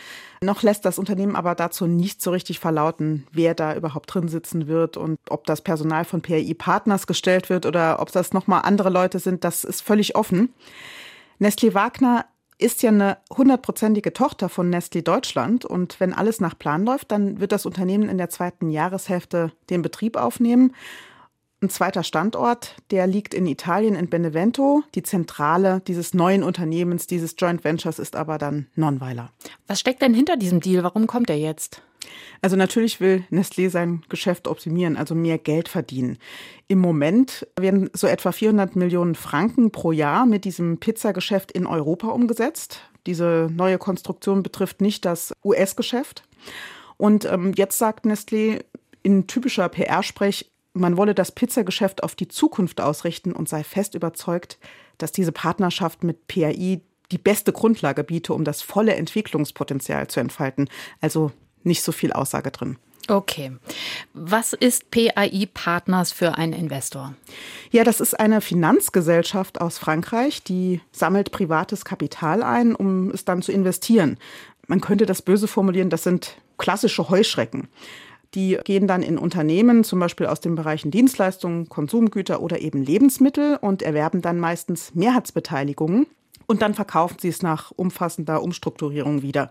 Noch 0.42 0.64
lässt 0.64 0.86
das 0.86 0.98
Unternehmen 0.98 1.36
aber 1.36 1.56
dazu 1.56 1.88
nicht 1.88 2.22
so 2.22 2.32
richtig 2.32 2.60
verlauten, 2.60 3.28
wer 3.32 3.54
da 3.54 3.76
überhaupt 3.76 4.14
drin 4.14 4.28
sitzen 4.28 4.68
wird 4.68 4.98
und 4.98 5.20
ob 5.30 5.46
das 5.46 5.62
Personal 5.62 6.06
von 6.06 6.22
PRI 6.22 6.54
Partners 6.54 7.08
gestellt 7.08 7.50
wird 7.50 7.66
oder 7.66 8.00
ob 8.00 8.12
das 8.12 8.34
nochmal 8.34 8.62
andere 8.64 8.90
Leute 8.90 9.20
sind, 9.20 9.44
das 9.44 9.64
ist 9.64 9.82
völlig 9.82 10.16
offen. 10.16 10.54
Nestlé 11.40 11.74
Wagner 11.74 12.26
ist 12.62 12.84
ja 12.84 12.90
eine 12.90 13.18
hundertprozentige 13.36 14.14
Tochter 14.14 14.48
von 14.48 14.70
Nestle 14.70 15.02
Deutschland 15.02 15.66
und 15.66 16.00
wenn 16.00 16.14
alles 16.14 16.40
nach 16.40 16.58
Plan 16.58 16.86
läuft, 16.86 17.12
dann 17.12 17.40
wird 17.40 17.52
das 17.52 17.66
Unternehmen 17.66 18.08
in 18.08 18.18
der 18.18 18.30
zweiten 18.30 18.70
Jahreshälfte 18.70 19.52
den 19.70 19.82
Betrieb 19.82 20.16
aufnehmen. 20.16 20.74
Ein 21.64 21.70
zweiter 21.70 22.04
Standort, 22.04 22.76
der 22.90 23.06
liegt 23.06 23.34
in 23.34 23.46
Italien 23.46 23.96
in 23.96 24.10
Benevento. 24.10 24.84
Die 24.96 25.04
Zentrale 25.04 25.82
dieses 25.88 26.14
neuen 26.14 26.44
Unternehmens, 26.44 27.06
dieses 27.08 27.36
Joint 27.38 27.64
Ventures 27.64 28.00
ist 28.00 28.16
aber 28.16 28.38
dann 28.38 28.68
Nonweiler. 28.76 29.32
Was 29.68 29.80
steckt 29.80 30.02
denn 30.02 30.14
hinter 30.14 30.38
diesem 30.38 30.60
Deal? 30.60 30.84
Warum 30.84 31.06
kommt 31.08 31.30
er 31.30 31.38
jetzt? 31.38 31.84
Also 32.42 32.56
natürlich 32.56 33.00
will 33.00 33.24
Nestlé 33.32 33.70
sein 33.70 34.02
Geschäft 34.10 34.48
optimieren, 34.48 34.98
also 34.98 35.14
mehr 35.14 35.38
Geld 35.38 35.68
verdienen. 35.68 36.18
Im 36.68 36.80
Moment 36.80 37.48
werden 37.60 37.90
so 37.94 38.08
etwa 38.08 38.32
400 38.32 38.76
Millionen 38.76 39.16
Franken 39.16 39.72
pro 39.72 39.92
Jahr 39.92 40.26
mit 40.26 40.46
diesem 40.46 40.80
Pizzageschäft 40.80 41.52
in 41.52 41.68
Europa 41.68 42.08
umgesetzt. 42.08 42.82
Diese 43.06 43.50
neue 43.52 43.78
Konstruktion 43.78 44.44
betrifft 44.44 44.82
nicht 44.82 45.06
das 45.06 45.34
US-Geschäft. 45.44 46.24
Und 46.98 47.26
ähm, 47.26 47.54
jetzt 47.56 47.78
sagt 47.78 48.06
Nestlé 48.06 48.64
in 49.04 49.28
typischer 49.28 49.70
PR-Sprech, 49.70 50.52
man 50.74 50.98
wolle 50.98 51.14
das 51.14 51.32
Pizzageschäft 51.32 52.04
auf 52.04 52.16
die 52.16 52.28
Zukunft 52.28 52.80
ausrichten 52.80 53.34
und 53.34 53.50
sei 53.50 53.64
fest 53.64 53.96
überzeugt, 53.96 54.58
dass 54.98 55.12
diese 55.12 55.32
Partnerschaft 55.32 56.04
mit 56.04 56.28
PAI 56.28 56.82
die 57.12 57.18
beste 57.18 57.52
Grundlage 57.52 58.04
biete, 58.04 58.34
um 58.34 58.44
das 58.44 58.62
volle 58.62 58.96
Entwicklungspotenzial 58.96 60.08
zu 60.08 60.20
entfalten. 60.20 60.70
Also 61.02 61.32
nicht 61.64 61.84
so 61.84 61.92
viel 61.92 62.12
Aussage 62.12 62.52
drin. 62.52 62.78
Okay. 63.08 63.52
Was 64.14 64.54
ist 64.54 64.92
PAI 64.92 65.48
Partners 65.54 66.12
für 66.12 66.38
einen 66.38 66.54
Investor? 66.54 67.14
Ja, 67.72 67.84
das 67.84 68.00
ist 68.00 68.20
eine 68.20 68.42
Finanzgesellschaft 68.42 69.60
aus 69.60 69.78
Frankreich, 69.78 70.44
die 70.44 70.82
sammelt 70.92 71.32
privates 71.32 71.84
Kapital 71.84 72.44
ein, 72.44 72.76
um 72.76 73.10
es 73.10 73.26
dann 73.26 73.42
zu 73.42 73.52
investieren. 73.52 74.18
Man 74.68 74.82
könnte 74.82 75.06
das 75.06 75.22
böse 75.22 75.48
formulieren, 75.48 75.90
das 75.90 76.04
sind 76.04 76.38
klassische 76.58 77.10
Heuschrecken. 77.10 77.68
Die 78.34 78.58
gehen 78.64 78.88
dann 78.88 79.04
in 79.04 79.18
Unternehmen, 79.18 79.84
zum 79.84 80.00
Beispiel 80.00 80.28
aus 80.28 80.40
den 80.40 80.56
Bereichen 80.56 80.90
Dienstleistungen, 80.90 81.68
Konsumgüter 81.68 82.42
oder 82.42 82.62
eben 82.62 82.82
Lebensmittel 82.82 83.58
und 83.60 83.82
erwerben 83.82 84.22
dann 84.22 84.40
meistens 84.40 84.96
Mehrheitsbeteiligungen 84.96 86.08
und 86.46 86.62
dann 86.62 86.74
verkaufen 86.74 87.18
sie 87.20 87.28
es 87.28 87.42
nach 87.42 87.72
umfassender 87.72 88.42
Umstrukturierung 88.42 89.22
wieder. 89.22 89.50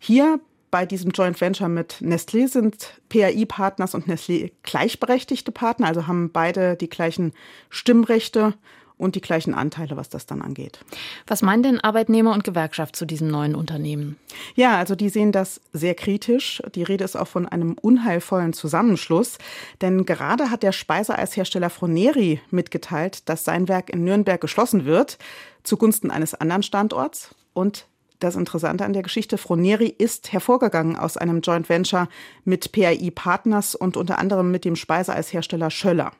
Hier 0.00 0.40
bei 0.72 0.86
diesem 0.86 1.10
Joint 1.10 1.40
Venture 1.40 1.68
mit 1.68 1.98
Nestlé 2.00 2.48
sind 2.48 3.00
PAI-Partners 3.10 3.94
und 3.94 4.08
Nestlé 4.08 4.50
gleichberechtigte 4.62 5.52
Partner, 5.52 5.86
also 5.86 6.08
haben 6.08 6.32
beide 6.32 6.76
die 6.76 6.88
gleichen 6.88 7.32
Stimmrechte 7.68 8.54
und 8.96 9.14
die 9.14 9.20
gleichen 9.20 9.52
Anteile, 9.52 9.96
was 9.96 10.08
das 10.08 10.24
dann 10.24 10.40
angeht. 10.40 10.80
Was 11.26 11.42
meinen 11.42 11.62
denn 11.62 11.80
Arbeitnehmer 11.80 12.32
und 12.32 12.44
Gewerkschaft 12.44 12.96
zu 12.96 13.04
diesem 13.04 13.28
neuen 13.28 13.54
Unternehmen? 13.54 14.16
Ja, 14.54 14.78
also 14.78 14.94
die 14.94 15.10
sehen 15.10 15.30
das 15.30 15.60
sehr 15.74 15.94
kritisch. 15.94 16.62
Die 16.74 16.84
Rede 16.84 17.04
ist 17.04 17.16
auch 17.16 17.28
von 17.28 17.46
einem 17.46 17.74
unheilvollen 17.74 18.54
Zusammenschluss, 18.54 19.36
denn 19.82 20.06
gerade 20.06 20.50
hat 20.50 20.62
der 20.62 20.72
Speiseeishersteller 20.72 21.68
Froneri 21.68 22.40
mitgeteilt, 22.50 23.28
dass 23.28 23.44
sein 23.44 23.68
Werk 23.68 23.90
in 23.90 24.04
Nürnberg 24.04 24.40
geschlossen 24.40 24.86
wird 24.86 25.18
zugunsten 25.64 26.10
eines 26.10 26.34
anderen 26.34 26.62
Standorts 26.62 27.34
und 27.52 27.86
das 28.22 28.36
Interessante 28.36 28.84
an 28.84 28.92
der 28.92 29.02
Geschichte, 29.02 29.38
Froneri 29.38 29.88
ist 29.88 30.32
hervorgegangen 30.32 30.96
aus 30.96 31.16
einem 31.16 31.40
Joint 31.40 31.68
Venture 31.68 32.08
mit 32.44 32.72
PAI 32.72 33.10
Partners 33.14 33.74
und 33.74 33.96
unter 33.96 34.18
anderem 34.18 34.50
mit 34.50 34.64
dem 34.64 34.76
Speiseeishersteller 34.76 35.70
Schöller. 35.70 36.12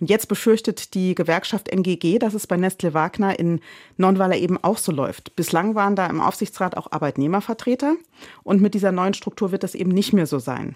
Und 0.00 0.10
jetzt 0.10 0.26
befürchtet 0.26 0.94
die 0.94 1.14
Gewerkschaft 1.14 1.68
NGG, 1.68 2.18
dass 2.18 2.34
es 2.34 2.46
bei 2.46 2.56
Nestle 2.56 2.94
Wagner 2.94 3.38
in 3.38 3.60
Nonweiler 3.96 4.36
eben 4.36 4.62
auch 4.62 4.78
so 4.78 4.92
läuft. 4.92 5.36
Bislang 5.36 5.74
waren 5.74 5.96
da 5.96 6.06
im 6.06 6.20
Aufsichtsrat 6.20 6.76
auch 6.76 6.90
Arbeitnehmervertreter 6.90 7.94
und 8.42 8.60
mit 8.60 8.74
dieser 8.74 8.92
neuen 8.92 9.14
Struktur 9.14 9.52
wird 9.52 9.62
das 9.62 9.74
eben 9.74 9.90
nicht 9.90 10.12
mehr 10.12 10.26
so 10.26 10.38
sein. 10.38 10.74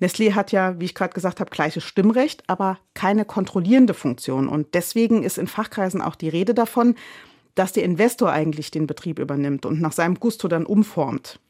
Nestlé 0.00 0.34
hat 0.34 0.50
ja, 0.50 0.80
wie 0.80 0.86
ich 0.86 0.96
gerade 0.96 1.14
gesagt 1.14 1.38
habe, 1.38 1.50
gleiches 1.50 1.84
Stimmrecht, 1.84 2.42
aber 2.48 2.78
keine 2.94 3.24
kontrollierende 3.24 3.94
Funktion. 3.94 4.48
Und 4.48 4.74
deswegen 4.74 5.22
ist 5.22 5.38
in 5.38 5.46
Fachkreisen 5.46 6.02
auch 6.02 6.16
die 6.16 6.28
Rede 6.28 6.54
davon, 6.54 6.96
dass 7.54 7.72
der 7.72 7.84
Investor 7.84 8.30
eigentlich 8.30 8.70
den 8.70 8.86
Betrieb 8.86 9.18
übernimmt 9.18 9.66
und 9.66 9.80
nach 9.80 9.92
seinem 9.92 10.18
Gusto 10.18 10.48
dann 10.48 10.66
umformt. 10.66 11.40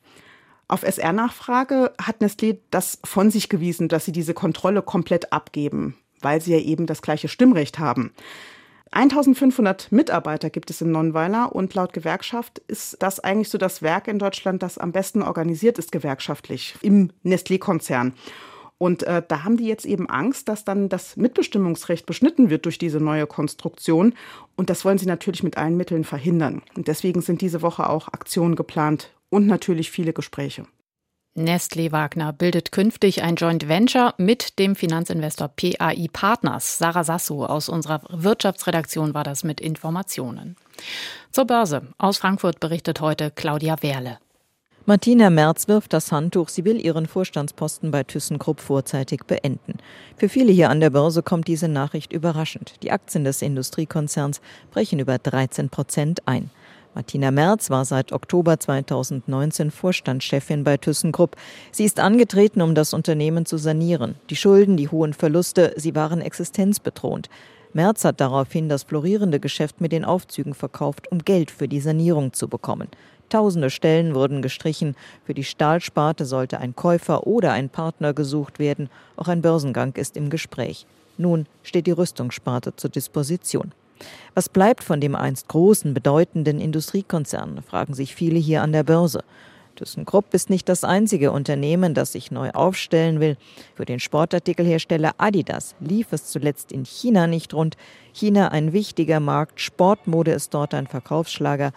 Auf 0.69 0.83
SR-Nachfrage 0.83 1.93
hat 2.01 2.21
Nestlé 2.21 2.59
das 2.71 2.99
von 3.05 3.31
sich 3.31 3.49
gewiesen, 3.49 3.89
dass 3.89 4.05
sie 4.05 4.13
diese 4.13 4.35
Kontrolle 4.35 4.83
komplett 4.83 5.33
abgeben, 5.33 5.97
weil 6.21 6.41
sie 6.41 6.53
ja 6.53 6.59
eben 6.59 6.87
das 6.87 7.03
gleiche 7.03 7.29
Stimmrecht 7.29 7.79
haben. 7.79 8.13
1500 8.93 9.91
Mitarbeiter 9.91 10.51
gibt 10.51 10.71
es 10.71 10.83
in 10.83 10.91
Nonnweiler 10.91 11.55
und 11.55 11.75
laut 11.75 11.95
Gewerkschaft 11.95 12.59
ist 12.69 12.97
das 13.03 13.21
eigentlich 13.21 13.49
so 13.49 13.57
das 13.57 13.81
Werk 13.81 14.07
in 14.07 14.19
Deutschland, 14.19 14.63
das 14.63 14.77
am 14.77 14.93
besten 14.93 15.23
organisiert 15.23 15.79
ist 15.79 15.93
gewerkschaftlich 15.93 16.77
im 16.83 17.11
Nestlé-Konzern. 17.25 18.15
Und 18.83 19.05
äh, 19.05 19.23
da 19.29 19.45
haben 19.45 19.59
die 19.59 19.69
jetzt 19.69 19.87
eben 19.87 20.11
Angst, 20.11 20.49
dass 20.49 20.65
dann 20.65 20.89
das 20.89 21.17
Mitbestimmungsrecht 21.17 22.05
beschnitten 22.05 22.51
wird 22.51 22.65
durch 22.65 22.79
diese 22.79 22.99
neue 22.99 23.29
Konstruktion. 23.29 24.13
Und 24.57 24.71
das 24.71 24.85
wollen 24.85 24.99
sie 24.99 25.07
natürlich 25.07 25.45
mit 25.45 25.57
allen 25.57 25.77
Mitteln 25.77 26.03
verhindern. 26.03 26.63
Und 26.75 26.89
deswegen 26.89 27.23
sind 27.23 27.43
diese 27.43 27.63
Woche 27.63 27.89
auch 27.89 28.09
Aktionen 28.09 28.57
geplant 28.57 29.11
und 29.29 29.47
natürlich 29.47 29.93
viele 29.93 30.13
Gespräche. 30.13 30.65
Nestlé 31.37 31.93
Wagner 31.93 32.33
bildet 32.33 32.73
künftig 32.73 33.23
ein 33.23 33.37
Joint 33.37 33.69
Venture 33.69 34.15
mit 34.19 34.59
dem 34.59 34.75
Finanzinvestor 34.75 35.47
PAI 35.47 36.09
Partners. 36.13 36.79
Sarah 36.79 37.05
Sasso 37.05 37.47
aus 37.47 37.69
unserer 37.69 38.03
Wirtschaftsredaktion 38.11 39.15
war 39.15 39.23
das 39.23 39.45
mit 39.45 39.61
Informationen. 39.61 40.57
Zur 41.31 41.45
Börse. 41.45 41.83
Aus 41.99 42.19
Frankfurt 42.19 42.59
berichtet 42.59 43.01
heute 43.01 43.31
Claudia 43.31 43.77
Werle. 43.81 44.19
Martina 44.85 45.31
Merz 45.31 45.69
wirft 45.69 45.93
das 45.93 46.11
Handtuch. 46.11 46.49
Sie 46.49 46.65
will 46.65 46.85
ihren 46.85 47.07
Vorstandsposten 47.07 47.93
bei 47.93 48.03
ThyssenKrupp 48.03 48.59
vorzeitig 48.61 49.27
beenden. 49.29 49.75
Für 50.17 50.29
viele 50.29 50.51
hier 50.51 50.71
an 50.71 50.81
der 50.81 50.91
Börse 50.91 51.23
kommt 51.23 51.47
diese 51.47 51.69
Nachricht 51.69 52.13
überraschend. 52.13 52.83
Die 52.83 52.91
Aktien 52.91 53.23
des 53.23 53.43
Industriekonzerns 53.43 54.41
brechen 54.73 54.99
über 54.99 55.19
13 55.19 55.69
Prozent 55.69 56.27
ein. 56.27 56.51
Martina 56.97 57.31
Merz 57.31 57.71
war 57.71 57.85
seit 57.85 58.11
Oktober 58.11 58.59
2019 58.59 59.71
Vorstandschefin 59.71 60.65
bei 60.65 60.77
ThyssenKrupp. 60.77 61.37
Sie 61.71 61.85
ist 61.85 62.01
angetreten, 62.01 62.61
um 62.61 62.75
das 62.75 62.93
Unternehmen 62.93 63.47
zu 63.47 63.59
sanieren. 63.59 64.17
Die 64.31 64.37
Schulden, 64.37 64.77
die 64.77 64.89
hohen 64.89 65.13
Verluste, 65.13 65.75
sie 65.77 65.95
waren 65.95 66.21
existenzbedrohend. 66.21 67.31
Merz 67.73 68.05
hat 68.05 68.21
daraufhin 68.21 68.69
das 68.69 68.83
florierende 68.83 69.39
Geschäft 69.39 69.81
mit 69.81 69.93
den 69.93 70.05
Aufzügen 70.05 70.55
verkauft, 70.55 71.11
um 71.11 71.21
Geld 71.21 71.51
für 71.53 71.69
die 71.69 71.81
Sanierung 71.81 72.33
zu 72.33 72.49
bekommen. 72.49 72.89
Tausende 73.33 73.71
Stellen 73.71 74.15
wurden 74.15 74.43
gestrichen. 74.43 74.95
Für 75.25 75.33
die 75.33 75.43
Stahlsparte 75.43 76.27
sollte 76.27 76.59
ein 76.59 76.77
Käufer 76.77 77.27
oder 77.27 77.53
ein 77.53 77.71
Partner 77.71 78.13
gesucht 78.13 78.59
werden. 78.59 78.91
Auch 79.17 79.27
ein 79.27 79.41
Börsengang 79.41 79.95
ist 79.95 80.19
im 80.19 80.29
Gespräch. 80.29 80.85
Nun 81.17 81.47
steht 81.63 81.87
die 81.87 81.93
Rüstungssparte 81.93 82.77
zur 82.77 82.91
Disposition. 82.91 83.73
Was 84.35 84.51
bleibt 84.51 84.85
von 84.85 85.01
dem 85.01 85.15
einst 85.15 85.49
großen, 85.49 85.95
bedeutenden 85.95 86.61
Industriekonzern, 86.61 87.63
fragen 87.63 87.95
sich 87.95 88.15
viele 88.15 88.39
hier 88.39 88.61
an 88.61 88.73
der 88.73 88.83
Börse. 88.83 89.25
ThyssenKrupp 89.77 90.35
ist 90.35 90.51
nicht 90.51 90.69
das 90.69 90.85
einzige 90.85 91.33
Unternehmen, 91.33 91.95
das 91.95 92.13
sich 92.13 92.31
neu 92.33 92.51
aufstellen 92.51 93.19
will. 93.21 93.39
Für 93.75 93.87
den 93.87 93.99
Sportartikelhersteller 93.99 95.13
Adidas 95.17 95.75
lief 95.81 96.13
es 96.13 96.27
zuletzt 96.27 96.71
in 96.71 96.85
China 96.85 97.27
nicht 97.27 97.55
rund. 97.55 97.79
China 98.13 98.49
ein 98.49 98.75
wichtiger 98.75 99.21
Markt, 99.21 99.59
Sportmode 99.59 100.33
ist 100.33 100.53
dort 100.53 100.75
ein 100.75 100.87
Verkaufsschlager. 100.87 101.73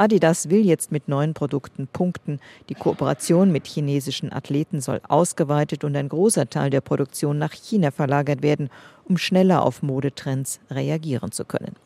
Adidas 0.00 0.48
will 0.48 0.64
jetzt 0.64 0.92
mit 0.92 1.08
neuen 1.08 1.34
Produkten 1.34 1.86
punkten. 1.86 2.40
Die 2.70 2.74
Kooperation 2.74 3.52
mit 3.52 3.66
chinesischen 3.66 4.32
Athleten 4.32 4.80
soll 4.80 5.02
ausgeweitet 5.06 5.84
und 5.84 5.94
ein 5.94 6.08
großer 6.08 6.48
Teil 6.48 6.70
der 6.70 6.80
Produktion 6.80 7.36
nach 7.36 7.52
China 7.52 7.90
verlagert 7.90 8.42
werden, 8.42 8.70
um 9.04 9.18
schneller 9.18 9.62
auf 9.62 9.82
Modetrends 9.82 10.58
reagieren 10.70 11.32
zu 11.32 11.44
können. 11.44 11.76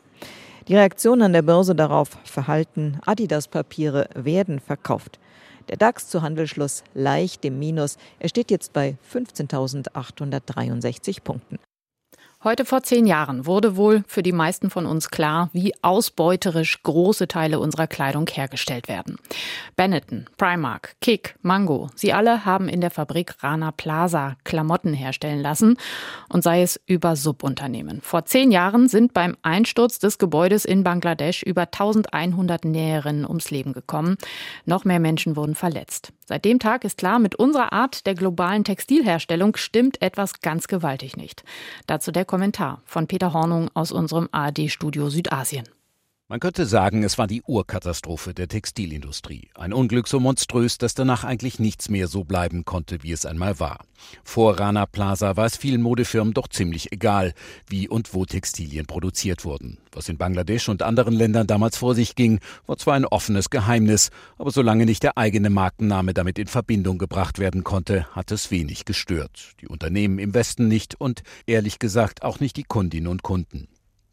Die 0.69 0.77
Reaktion 0.77 1.23
an 1.23 1.33
der 1.33 1.41
Börse 1.41 1.75
darauf 1.75 2.17
verhalten, 2.23 3.01
Adidas-Papiere 3.05 4.07
werden 4.15 4.61
verkauft. 4.61 5.19
Der 5.67 5.75
DAX 5.75 6.07
zu 6.07 6.21
Handelsschluss 6.21 6.85
leicht 6.93 7.43
im 7.43 7.59
Minus. 7.59 7.97
Er 8.19 8.29
steht 8.29 8.49
jetzt 8.49 8.71
bei 8.71 8.95
15.863 9.13 11.21
Punkten. 11.21 11.59
Heute 12.43 12.65
vor 12.65 12.83
zehn 12.83 13.07
Jahren 13.07 13.45
wurde 13.45 13.75
wohl 13.75 14.03
für 14.07 14.21
die 14.21 14.31
meisten 14.31 14.69
von 14.69 14.85
uns 14.85 15.09
klar, 15.09 15.49
wie 15.53 15.73
ausbeuterisch 15.81 16.83
große 16.83 17.27
Teile 17.27 17.59
unserer 17.59 17.87
Kleidung 17.87 18.27
hergestellt 18.27 18.87
werden. 18.87 19.17
Benetton, 19.75 20.27
Primark, 20.37 20.95
Kick, 21.01 21.35
Mango, 21.41 21.89
sie 21.95 22.13
alle 22.13 22.45
haben 22.45 22.69
in 22.69 22.81
der 22.81 22.91
Fabrik 22.91 23.43
Rana 23.43 23.71
Plaza 23.71 24.35
Klamotten 24.43 24.93
herstellen 24.93 25.41
lassen 25.41 25.77
und 26.29 26.43
sei 26.43 26.61
es 26.61 26.79
über 26.85 27.15
Subunternehmen. 27.15 28.01
Vor 28.01 28.25
zehn 28.25 28.51
Jahren 28.51 28.87
sind 28.87 29.13
beim 29.13 29.35
Einsturz 29.41 29.97
des 29.97 30.17
Gebäudes 30.19 30.65
in 30.65 30.83
Bangladesch 30.83 31.41
über 31.41 31.63
1100 31.63 32.65
Näherinnen 32.65 33.25
ums 33.25 33.49
Leben 33.49 33.73
gekommen. 33.73 34.17
Noch 34.65 34.85
mehr 34.85 34.99
Menschen 34.99 35.35
wurden 35.35 35.55
verletzt. 35.55 36.11
Seit 36.25 36.43
dem 36.43 36.57
Tag 36.57 36.83
ist 36.83 36.97
klar, 36.97 37.19
mit 37.19 37.35
unserer 37.35 37.71
Art 37.71 38.07
der 38.07 38.15
globalen 38.15 38.63
Textilherstellung 38.63 39.55
stimmt 39.55 40.01
etwas 40.01 40.41
ganz 40.41 40.67
gewaltig 40.67 41.17
nicht. 41.17 41.43
Dazu 41.85 42.11
der 42.11 42.25
Kommentar 42.25 42.81
von 42.85 43.05
Peter 43.05 43.31
Hornung 43.31 43.69
aus 43.75 43.91
unserem 43.91 44.27
ARD-Studio 44.31 45.09
Südasien. 45.09 45.69
Man 46.27 46.39
könnte 46.39 46.65
sagen, 46.65 47.03
es 47.03 47.19
war 47.19 47.27
die 47.27 47.43
Urkatastrophe 47.43 48.33
der 48.33 48.47
Textilindustrie. 48.47 49.49
Ein 49.53 49.73
Unglück 49.73 50.07
so 50.07 50.19
monströs, 50.19 50.79
dass 50.79 50.95
danach 50.95 51.23
eigentlich 51.23 51.59
nichts 51.59 51.87
mehr 51.87 52.07
so 52.07 52.23
bleiben 52.23 52.65
konnte, 52.65 53.03
wie 53.03 53.11
es 53.11 53.27
einmal 53.27 53.59
war. 53.59 53.85
Vor 54.23 54.59
Rana 54.59 54.87
Plaza 54.87 55.37
war 55.37 55.45
es 55.45 55.55
vielen 55.55 55.83
Modefirmen 55.83 56.33
doch 56.33 56.47
ziemlich 56.47 56.91
egal, 56.91 57.35
wie 57.67 57.87
und 57.87 58.15
wo 58.15 58.25
Textilien 58.25 58.87
produziert 58.87 59.45
wurden. 59.45 59.77
Was 59.91 60.09
in 60.09 60.17
Bangladesch 60.17 60.67
und 60.67 60.81
anderen 60.81 61.13
Ländern 61.13 61.45
damals 61.45 61.77
vor 61.77 61.93
sich 61.93 62.15
ging, 62.15 62.39
war 62.65 62.77
zwar 62.77 62.95
ein 62.95 63.05
offenes 63.05 63.51
Geheimnis, 63.51 64.09
aber 64.39 64.49
solange 64.49 64.87
nicht 64.87 65.03
der 65.03 65.19
eigene 65.19 65.51
Markenname 65.51 66.15
damit 66.15 66.39
in 66.39 66.47
Verbindung 66.47 66.97
gebracht 66.97 67.37
werden 67.37 67.63
konnte, 67.63 68.07
hat 68.15 68.31
es 68.31 68.49
wenig 68.49 68.85
gestört. 68.85 69.51
Die 69.61 69.67
Unternehmen 69.67 70.17
im 70.17 70.33
Westen 70.33 70.67
nicht 70.67 70.99
und 70.99 71.21
ehrlich 71.45 71.77
gesagt 71.77 72.23
auch 72.23 72.39
nicht 72.39 72.57
die 72.57 72.63
Kundinnen 72.63 73.11
und 73.11 73.21
Kunden. 73.21 73.67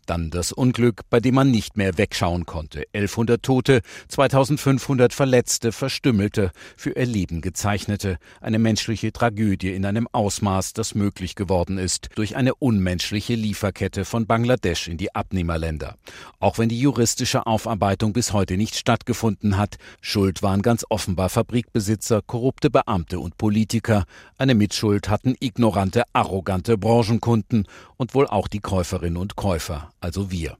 Dann 0.06 0.30
das 0.30 0.50
Unglück, 0.50 1.02
bei 1.10 1.20
dem 1.20 1.36
man 1.36 1.50
nicht 1.50 1.76
mehr 1.76 1.96
wegschauen 1.96 2.44
konnte. 2.44 2.84
1100 2.92 3.42
Tote, 3.42 3.82
2500 4.08 5.12
Verletzte, 5.12 5.70
Verstümmelte, 5.70 6.50
für 6.76 6.90
ihr 6.90 7.06
Leben 7.06 7.40
gezeichnete. 7.40 8.18
Eine 8.40 8.58
menschliche 8.58 9.12
Tragödie 9.12 9.72
in 9.72 9.86
einem 9.86 10.08
Ausmaß, 10.10 10.72
das 10.72 10.94
möglich 10.96 11.36
geworden 11.36 11.78
ist 11.78 12.08
durch 12.16 12.34
eine 12.36 12.54
unmenschliche 12.56 13.34
Lieferkette 13.34 14.04
von 14.04 14.26
Bangladesch 14.26 14.88
in 14.88 14.96
die 14.96 15.14
Abnehmerländer. 15.14 15.96
Auch 16.40 16.58
wenn 16.58 16.68
die 16.68 16.80
juristische 16.80 17.46
Aufarbeitung 17.46 18.12
bis 18.12 18.32
heute 18.32 18.56
nicht 18.56 18.74
stattgefunden 18.74 19.56
hat, 19.56 19.76
schuld 20.00 20.42
waren 20.42 20.62
ganz 20.62 20.84
offenbar 20.88 21.28
Fabrikbesitzer, 21.28 22.22
korrupte 22.22 22.70
Beamte 22.70 23.20
und 23.20 23.38
Politiker. 23.38 24.04
Eine 24.36 24.56
Mitschuld 24.56 25.08
hatten 25.08 25.36
ignorante, 25.38 26.02
arrogante 26.12 26.76
Branchenkunden 26.76 27.68
und 27.96 28.14
wohl 28.14 28.26
auch 28.26 28.48
die 28.48 28.60
Käuferinnen 28.60 29.16
und 29.16 29.36
Käufer 29.36 29.92
also 30.02 30.30
wir. 30.30 30.56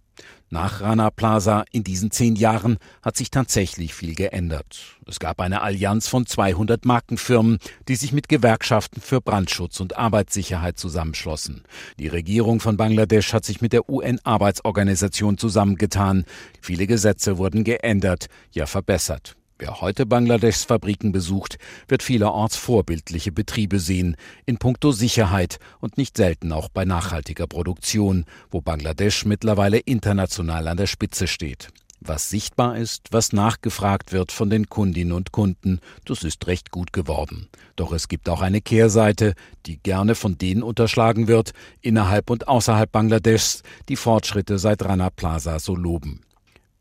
Nach 0.50 0.83
Rana 0.83 1.09
Plaza 1.09 1.64
in 1.72 1.83
diesen 1.83 2.11
zehn 2.11 2.37
Jahren 2.37 2.76
hat 3.00 3.16
sich 3.16 3.31
tatsächlich 3.31 3.94
viel 3.94 4.14
geändert. 4.14 4.98
Es 5.07 5.18
gab 5.18 5.40
eine 5.40 5.62
Allianz 5.62 6.09
von 6.09 6.26
200 6.26 6.85
Markenfirmen, 6.85 7.59
die 7.88 7.96
sich 7.96 8.12
mit 8.12 8.28
Gewerkschaften 8.28 9.00
für 9.00 9.22
Brandschutz 9.22 9.81
und 9.81 9.96
Arbeitssicherheit 9.96 10.78
zusammenschlossen. 10.78 11.62
Die 11.98 12.09
Regierung 12.09 12.61
von 12.61 12.76
Bangladesch 12.76 13.33
hat 13.33 13.46
sich 13.46 13.62
mit 13.62 13.72
der 13.72 13.88
UN-Arbeitsorganisation 13.88 15.38
zusammengetan. 15.38 16.26
Viele 16.61 16.87
Gesetze 16.87 17.38
wurden 17.38 17.64
geändert, 17.64 18.26
ja 18.50 18.66
verbessert. 18.66 19.37
Wer 19.64 19.81
heute 19.81 20.07
Bangladeschs 20.07 20.64
Fabriken 20.64 21.12
besucht, 21.12 21.57
wird 21.87 22.03
vielerorts 22.03 22.57
vorbildliche 22.57 23.31
Betriebe 23.31 23.79
sehen, 23.79 24.16
in 24.44 24.59
puncto 24.59 24.90
Sicherheit 24.90 25.61
und 25.79 25.98
nicht 25.98 26.16
selten 26.16 26.51
auch 26.51 26.68
bei 26.68 26.85
nachhaltiger 26.85 27.46
Produktion, 27.46 28.25
wo 28.51 28.61
Bangladesch 28.61 29.25
mittlerweile 29.25 29.79
international 29.79 30.66
an 30.66 30.79
der 30.79 30.88
Spitze 30.88 31.29
steht. 31.29 31.68
Was 32.01 32.29
sichtbar 32.29 32.77
ist, 32.77 33.11
was 33.12 33.33
nachgefragt 33.33 34.11
wird 34.11 34.33
von 34.33 34.51
den 34.51 34.68
Kundinnen 34.68 35.12
und 35.12 35.31
Kunden, 35.31 35.79
das 36.07 36.25
ist 36.25 36.44
recht 36.48 36.72
gut 36.72 36.92
geworden. 36.92 37.48
Doch 37.77 37.92
es 37.92 38.09
gibt 38.09 38.29
auch 38.29 38.40
eine 38.40 38.62
Kehrseite, 38.62 39.35
die 39.66 39.79
gerne 39.79 40.16
von 40.16 40.37
denen 40.38 40.64
unterschlagen 40.64 41.29
wird, 41.29 41.53
innerhalb 41.81 42.31
und 42.31 42.48
außerhalb 42.48 42.90
Bangladeschs, 42.90 43.62
die 43.88 43.94
Fortschritte 43.94 44.59
seit 44.59 44.85
Rana 44.85 45.11
Plaza 45.11 45.61
so 45.61 45.77
loben. 45.77 46.22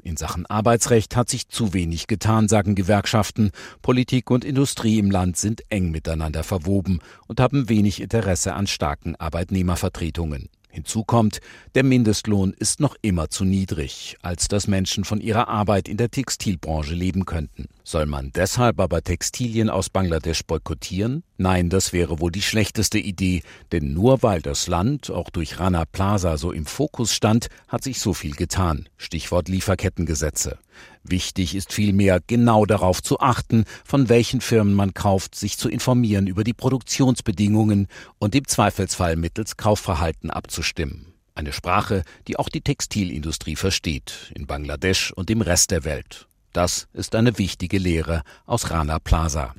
In 0.04 0.18
Sachen 0.18 0.48
Arbeitsrecht 0.48 1.16
hat 1.16 1.30
sich 1.30 1.48
zu 1.48 1.74
wenig 1.74 2.08
getan, 2.08 2.48
sagen 2.48 2.74
Gewerkschaften. 2.74 3.52
Politik 3.82 4.32
und 4.32 4.44
Industrie 4.44 4.98
im 4.98 5.12
Land 5.12 5.38
sind 5.38 5.64
eng 5.70 5.92
miteinander 5.92 6.44
verwoben 6.44 7.00
und 7.28 7.40
haben 7.40 7.70
wenig 7.70 8.02
Interesse 8.02 8.54
an 8.54 8.66
starken 8.66 9.16
Arbeitnehmervertretungen. 9.16 10.50
Hinzu 10.71 11.03
kommt, 11.03 11.39
der 11.75 11.84
Mindestlohn 11.84 12.53
ist 12.53 12.79
noch 12.79 12.95
immer 13.01 13.29
zu 13.29 13.43
niedrig, 13.43 14.17
als 14.21 14.47
dass 14.47 14.67
Menschen 14.67 15.03
von 15.03 15.19
ihrer 15.19 15.49
Arbeit 15.49 15.88
in 15.88 15.97
der 15.97 16.10
Textilbranche 16.10 16.93
leben 16.93 17.25
könnten. 17.25 17.67
Soll 17.84 18.05
man 18.05 18.31
deshalb 18.34 18.79
aber 18.79 19.01
Textilien 19.03 19.69
aus 19.69 19.89
Bangladesch 19.89 20.43
boykottieren? 20.45 21.23
Nein, 21.38 21.69
das 21.69 21.91
wäre 21.91 22.19
wohl 22.19 22.31
die 22.31 22.41
schlechteste 22.41 22.99
Idee, 22.99 23.41
denn 23.71 23.93
nur 23.93 24.23
weil 24.23 24.41
das 24.41 24.67
Land 24.67 25.10
auch 25.10 25.29
durch 25.29 25.60
Rana 25.60 25.86
Plaza 25.86 26.38
so 26.38 26.51
im 26.51 26.65
Fokus 26.65 27.13
stand, 27.13 27.47
hat 27.67 27.84
sich 27.84 27.99
so 27.99 28.13
viel 28.13 28.36
getan. 28.36 28.88
Stichwort 28.97 29.49
Lieferkettengesetze. 29.49 30.57
Wichtig 31.04 31.56
ist 31.56 31.74
vielmehr, 31.74 32.20
genau 32.26 32.66
darauf 32.66 33.02
zu 33.02 33.20
achten, 33.20 33.66
von 33.84 34.08
welchen 34.10 34.40
Firmen 34.40 34.74
man 34.74 34.94
kauft, 34.94 35.36
sich 35.36 35.58
zu 35.58 35.68
informieren 35.68 36.28
über 36.28 36.44
die 36.44 36.54
Produktionsbedingungen 36.54 37.88
und 38.20 38.36
im 38.36 38.48
Zweifelsfall 38.48 39.16
mittels 39.16 39.58
Kaufverhalten 39.58 40.30
abzustimmen. 40.30 41.14
Eine 41.34 41.54
Sprache, 41.54 42.04
die 42.28 42.38
auch 42.38 42.50
die 42.50 42.62
Textilindustrie 42.62 43.56
versteht, 43.56 44.32
in 44.36 44.46
Bangladesch 44.46 45.12
und 45.12 45.30
im 45.32 45.42
Rest 45.42 45.72
der 45.72 45.84
Welt. 45.86 46.28
Das 46.54 46.88
ist 46.94 47.16
eine 47.16 47.38
wichtige 47.38 47.78
Lehre 47.78 48.24
aus 48.46 48.70
Rana 48.70 49.00
Plaza. 49.00 49.56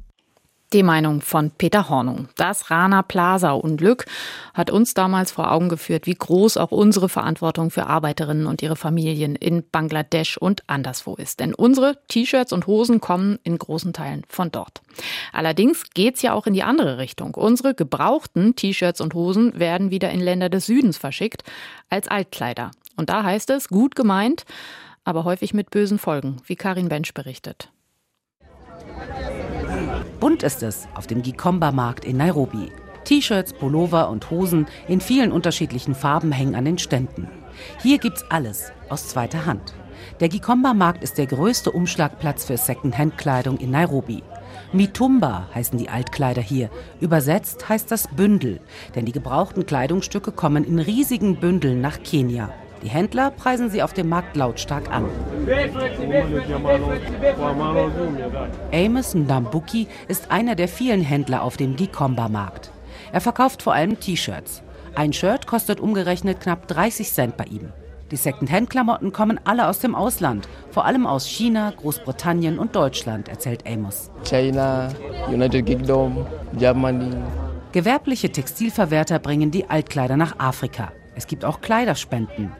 Die 0.72 0.82
Meinung 0.82 1.20
von 1.20 1.50
Peter 1.50 1.90
Hornung. 1.90 2.28
Das 2.36 2.70
Rana 2.70 3.02
Plaza 3.02 3.50
Unglück 3.50 4.06
hat 4.54 4.70
uns 4.70 4.94
damals 4.94 5.30
vor 5.30 5.52
Augen 5.52 5.68
geführt, 5.68 6.06
wie 6.06 6.14
groß 6.14 6.56
auch 6.56 6.70
unsere 6.70 7.10
Verantwortung 7.10 7.70
für 7.70 7.88
Arbeiterinnen 7.88 8.46
und 8.46 8.62
ihre 8.62 8.76
Familien 8.76 9.36
in 9.36 9.68
Bangladesch 9.70 10.38
und 10.38 10.62
anderswo 10.70 11.14
ist. 11.14 11.40
Denn 11.40 11.52
unsere 11.52 11.98
T-Shirts 12.08 12.54
und 12.54 12.66
Hosen 12.66 13.02
kommen 13.02 13.38
in 13.44 13.58
großen 13.58 13.92
Teilen 13.92 14.22
von 14.28 14.50
dort. 14.50 14.80
Allerdings 15.34 15.90
geht's 15.92 16.22
ja 16.22 16.32
auch 16.32 16.46
in 16.46 16.54
die 16.54 16.62
andere 16.62 16.96
Richtung. 16.96 17.34
Unsere 17.34 17.74
gebrauchten 17.74 18.56
T-Shirts 18.56 19.02
und 19.02 19.12
Hosen 19.12 19.58
werden 19.58 19.90
wieder 19.90 20.10
in 20.10 20.20
Länder 20.20 20.48
des 20.48 20.64
Südens 20.64 20.96
verschickt 20.96 21.42
als 21.90 22.08
Altkleider. 22.08 22.70
Und 22.96 23.10
da 23.10 23.24
heißt 23.24 23.50
es, 23.50 23.68
gut 23.68 23.94
gemeint, 23.94 24.46
aber 25.04 25.24
häufig 25.24 25.52
mit 25.52 25.68
bösen 25.68 25.98
Folgen, 25.98 26.38
wie 26.46 26.56
Karin 26.56 26.88
Bench 26.88 27.12
berichtet. 27.12 27.68
Bunt 30.22 30.44
ist 30.44 30.62
es 30.62 30.86
auf 30.94 31.08
dem 31.08 31.22
Gikomba-Markt 31.22 32.04
in 32.04 32.16
Nairobi. 32.16 32.70
T-Shirts, 33.02 33.52
Pullover 33.54 34.08
und 34.08 34.30
Hosen 34.30 34.68
in 34.86 35.00
vielen 35.00 35.32
unterschiedlichen 35.32 35.96
Farben 35.96 36.30
hängen 36.30 36.54
an 36.54 36.64
den 36.64 36.78
Ständen. 36.78 37.26
Hier 37.80 37.98
gibt's 37.98 38.24
alles 38.30 38.70
aus 38.88 39.08
zweiter 39.08 39.46
Hand. 39.46 39.74
Der 40.20 40.28
Gikomba-Markt 40.28 41.02
ist 41.02 41.18
der 41.18 41.26
größte 41.26 41.72
Umschlagplatz 41.72 42.44
für 42.44 42.56
Second-Hand-Kleidung 42.56 43.56
in 43.56 43.72
Nairobi. 43.72 44.22
Mitumba 44.72 45.48
heißen 45.56 45.76
die 45.76 45.88
Altkleider 45.88 46.40
hier. 46.40 46.70
Übersetzt 47.00 47.68
heißt 47.68 47.90
das 47.90 48.06
Bündel, 48.06 48.60
denn 48.94 49.06
die 49.06 49.12
gebrauchten 49.12 49.66
Kleidungsstücke 49.66 50.30
kommen 50.30 50.62
in 50.62 50.78
riesigen 50.78 51.40
Bündeln 51.40 51.80
nach 51.80 52.00
Kenia. 52.00 52.54
Die 52.82 52.88
Händler 52.88 53.30
preisen 53.30 53.70
sie 53.70 53.82
auf 53.82 53.92
dem 53.92 54.08
Markt 54.08 54.36
lautstark 54.36 54.90
an. 54.90 55.04
Amos 58.72 59.14
Ndambuki 59.14 59.86
ist 60.08 60.30
einer 60.30 60.54
der 60.56 60.68
vielen 60.68 61.02
Händler 61.02 61.42
auf 61.42 61.56
dem 61.56 61.76
Gikomba-Markt. 61.76 62.72
Er 63.12 63.20
verkauft 63.20 63.62
vor 63.62 63.74
allem 63.74 64.00
T-Shirts. 64.00 64.62
Ein 64.94 65.12
Shirt 65.12 65.46
kostet 65.46 65.80
umgerechnet 65.80 66.40
knapp 66.40 66.66
30 66.68 67.10
Cent 67.10 67.36
bei 67.36 67.44
ihm. 67.44 67.72
Die 68.10 68.16
Second-Hand-Klamotten 68.16 69.12
kommen 69.12 69.40
alle 69.44 69.68
aus 69.68 69.78
dem 69.78 69.94
Ausland, 69.94 70.46
vor 70.70 70.84
allem 70.84 71.06
aus 71.06 71.26
China, 71.26 71.72
Großbritannien 71.74 72.58
und 72.58 72.76
Deutschland, 72.76 73.28
erzählt 73.28 73.66
Amos. 73.66 74.10
China, 74.24 74.88
United 75.28 75.64
Kingdom, 75.64 76.26
Germany. 76.58 77.16
Gewerbliche 77.72 78.30
Textilverwerter 78.30 79.18
bringen 79.18 79.50
die 79.50 79.70
Altkleider 79.70 80.18
nach 80.18 80.38
Afrika. 80.38 80.92
Es 81.14 81.26
gibt 81.26 81.44
auch 81.44 81.62
Kleiderspenden. 81.62 82.52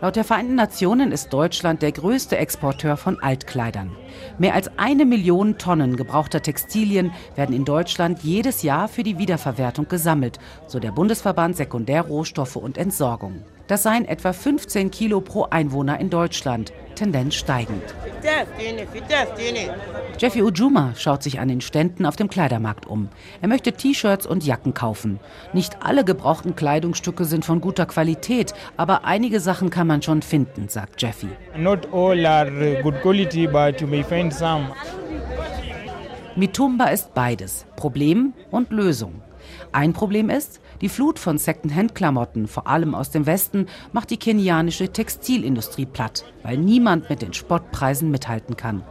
Laut 0.00 0.14
der 0.14 0.22
Vereinten 0.22 0.54
Nationen 0.54 1.10
ist 1.10 1.32
Deutschland 1.32 1.82
der 1.82 1.90
größte 1.90 2.36
Exporteur 2.36 2.96
von 2.96 3.20
Altkleidern. 3.20 3.96
Mehr 4.38 4.54
als 4.54 4.70
eine 4.78 5.04
Million 5.04 5.58
Tonnen 5.58 5.96
gebrauchter 5.96 6.40
Textilien 6.40 7.10
werden 7.34 7.54
in 7.54 7.64
Deutschland 7.64 8.22
jedes 8.22 8.62
Jahr 8.62 8.86
für 8.86 9.02
die 9.02 9.18
Wiederverwertung 9.18 9.88
gesammelt, 9.88 10.38
so 10.68 10.78
der 10.78 10.92
Bundesverband 10.92 11.56
Sekundärrohstoffe 11.56 12.54
und 12.54 12.78
Entsorgung. 12.78 13.42
Das 13.68 13.82
seien 13.82 14.06
etwa 14.06 14.32
15 14.32 14.90
Kilo 14.90 15.20
pro 15.20 15.44
Einwohner 15.44 16.00
in 16.00 16.08
Deutschland, 16.08 16.72
Tendenz 16.94 17.34
steigend. 17.34 17.82
Jeffy 20.18 20.42
Ujuma 20.42 20.94
schaut 20.96 21.22
sich 21.22 21.38
an 21.38 21.48
den 21.48 21.60
Ständen 21.60 22.06
auf 22.06 22.16
dem 22.16 22.30
Kleidermarkt 22.30 22.86
um. 22.86 23.10
Er 23.42 23.48
möchte 23.48 23.72
T-Shirts 23.72 24.26
und 24.26 24.42
Jacken 24.42 24.72
kaufen. 24.72 25.20
Nicht 25.52 25.82
alle 25.82 26.02
gebrauchten 26.04 26.56
Kleidungsstücke 26.56 27.26
sind 27.26 27.44
von 27.44 27.60
guter 27.60 27.84
Qualität, 27.84 28.54
aber 28.78 29.04
einige 29.04 29.38
Sachen 29.38 29.68
kann 29.68 29.86
man 29.86 30.00
schon 30.00 30.22
finden, 30.22 30.68
sagt 30.68 31.00
Jeffy. 31.00 31.28
Not 31.54 31.92
all 31.92 32.24
are 32.24 32.82
good 32.82 33.00
quality, 33.02 33.46
but 33.46 33.80
you 33.82 33.86
may 33.86 34.02
find 34.02 34.32
some. 34.32 34.68
Mitumba 36.36 36.86
ist 36.86 37.12
beides, 37.12 37.66
Problem 37.76 38.32
und 38.50 38.70
Lösung. 38.70 39.22
Ein 39.72 39.92
Problem 39.92 40.30
ist, 40.30 40.60
die 40.80 40.88
Flut 40.88 41.18
von 41.18 41.38
Second-Hand-Klamotten, 41.38 42.48
vor 42.48 42.66
allem 42.66 42.94
aus 42.94 43.10
dem 43.10 43.26
Westen, 43.26 43.66
macht 43.92 44.10
die 44.10 44.16
kenianische 44.16 44.92
Textilindustrie 44.92 45.86
platt, 45.86 46.24
weil 46.42 46.56
niemand 46.56 47.10
mit 47.10 47.22
den 47.22 47.32
Spottpreisen 47.32 48.10
mithalten 48.10 48.56
kann. 48.56 48.82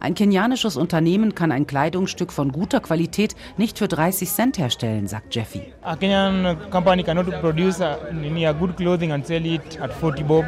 Ein 0.00 0.14
kenianisches 0.14 0.76
Unternehmen 0.76 1.34
kann 1.34 1.52
ein 1.52 1.66
Kleidungsstück 1.66 2.32
von 2.32 2.52
guter 2.52 2.80
Qualität 2.80 3.34
nicht 3.56 3.78
für 3.78 3.88
30 3.88 4.28
Cent 4.28 4.58
herstellen, 4.58 5.06
sagt 5.06 5.34
Jeffy. 5.34 5.62
A 5.82 5.96
Kenyan 5.96 6.56
company 6.70 7.02
cannot 7.02 7.26
produce 7.40 7.80
any 7.80 8.46
good 8.58 8.76
clothing 8.76 9.12
and 9.12 9.26
sell 9.26 9.44
it 9.44 9.80
at 9.80 9.92
40 9.92 10.26
bob. 10.26 10.44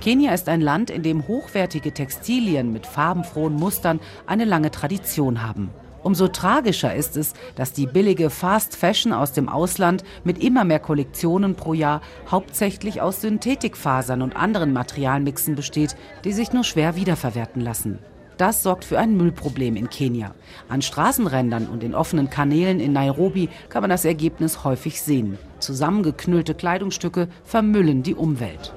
Kenia 0.00 0.34
ist 0.34 0.48
ein 0.48 0.60
Land, 0.60 0.90
in 0.90 1.02
dem 1.02 1.26
hochwertige 1.28 1.92
Textilien 1.92 2.72
mit 2.72 2.86
farbenfrohen 2.86 3.54
Mustern 3.54 4.00
eine 4.26 4.44
lange 4.44 4.70
Tradition 4.70 5.42
haben. 5.42 5.70
Umso 6.04 6.28
tragischer 6.28 6.94
ist 6.94 7.16
es, 7.16 7.32
dass 7.56 7.72
die 7.72 7.86
billige 7.86 8.28
Fast 8.28 8.76
Fashion 8.76 9.14
aus 9.14 9.32
dem 9.32 9.48
Ausland 9.48 10.04
mit 10.22 10.38
immer 10.44 10.62
mehr 10.64 10.78
Kollektionen 10.78 11.54
pro 11.54 11.72
Jahr 11.72 12.02
hauptsächlich 12.30 13.00
aus 13.00 13.22
Synthetikfasern 13.22 14.20
und 14.20 14.36
anderen 14.36 14.74
Materialmixen 14.74 15.54
besteht, 15.54 15.96
die 16.24 16.32
sich 16.32 16.52
nur 16.52 16.62
schwer 16.62 16.94
wiederverwerten 16.94 17.62
lassen. 17.62 18.00
Das 18.36 18.62
sorgt 18.62 18.84
für 18.84 18.98
ein 18.98 19.16
Müllproblem 19.16 19.76
in 19.76 19.88
Kenia. 19.88 20.34
An 20.68 20.82
Straßenrändern 20.82 21.68
und 21.68 21.82
in 21.82 21.94
offenen 21.94 22.28
Kanälen 22.28 22.80
in 22.80 22.92
Nairobi 22.92 23.48
kann 23.70 23.80
man 23.80 23.90
das 23.90 24.04
Ergebnis 24.04 24.62
häufig 24.62 25.00
sehen. 25.00 25.38
Zusammengeknüllte 25.58 26.54
Kleidungsstücke 26.54 27.28
vermüllen 27.44 28.02
die 28.02 28.14
Umwelt. 28.14 28.74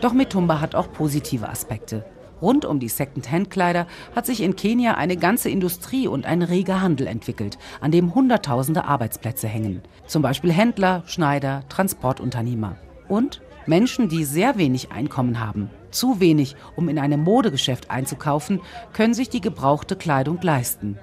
Doch 0.00 0.12
Mitumba 0.14 0.60
hat 0.60 0.74
auch 0.74 0.90
positive 0.92 1.48
Aspekte. 1.48 2.04
Rund 2.44 2.66
um 2.66 2.78
die 2.78 2.90
Second-Hand-Kleider 2.90 3.86
hat 4.14 4.26
sich 4.26 4.42
in 4.42 4.54
Kenia 4.54 4.94
eine 4.94 5.16
ganze 5.16 5.48
Industrie 5.48 6.06
und 6.06 6.26
ein 6.26 6.42
reger 6.42 6.82
Handel 6.82 7.06
entwickelt, 7.06 7.58
an 7.80 7.90
dem 7.90 8.14
Hunderttausende 8.14 8.84
Arbeitsplätze 8.84 9.48
hängen. 9.48 9.80
Zum 10.06 10.20
Beispiel 10.20 10.52
Händler, 10.52 11.02
Schneider, 11.06 11.62
Transportunternehmer. 11.70 12.76
Und 13.08 13.40
Menschen, 13.66 14.10
die 14.10 14.24
sehr 14.24 14.58
wenig 14.58 14.92
Einkommen 14.92 15.40
haben, 15.40 15.70
zu 15.90 16.20
wenig, 16.20 16.54
um 16.76 16.90
in 16.90 16.98
einem 16.98 17.22
Modegeschäft 17.22 17.90
einzukaufen, 17.90 18.60
können 18.92 19.14
sich 19.14 19.30
die 19.30 19.40
gebrauchte 19.40 19.96
Kleidung 19.96 20.38
leisten. 20.42 20.98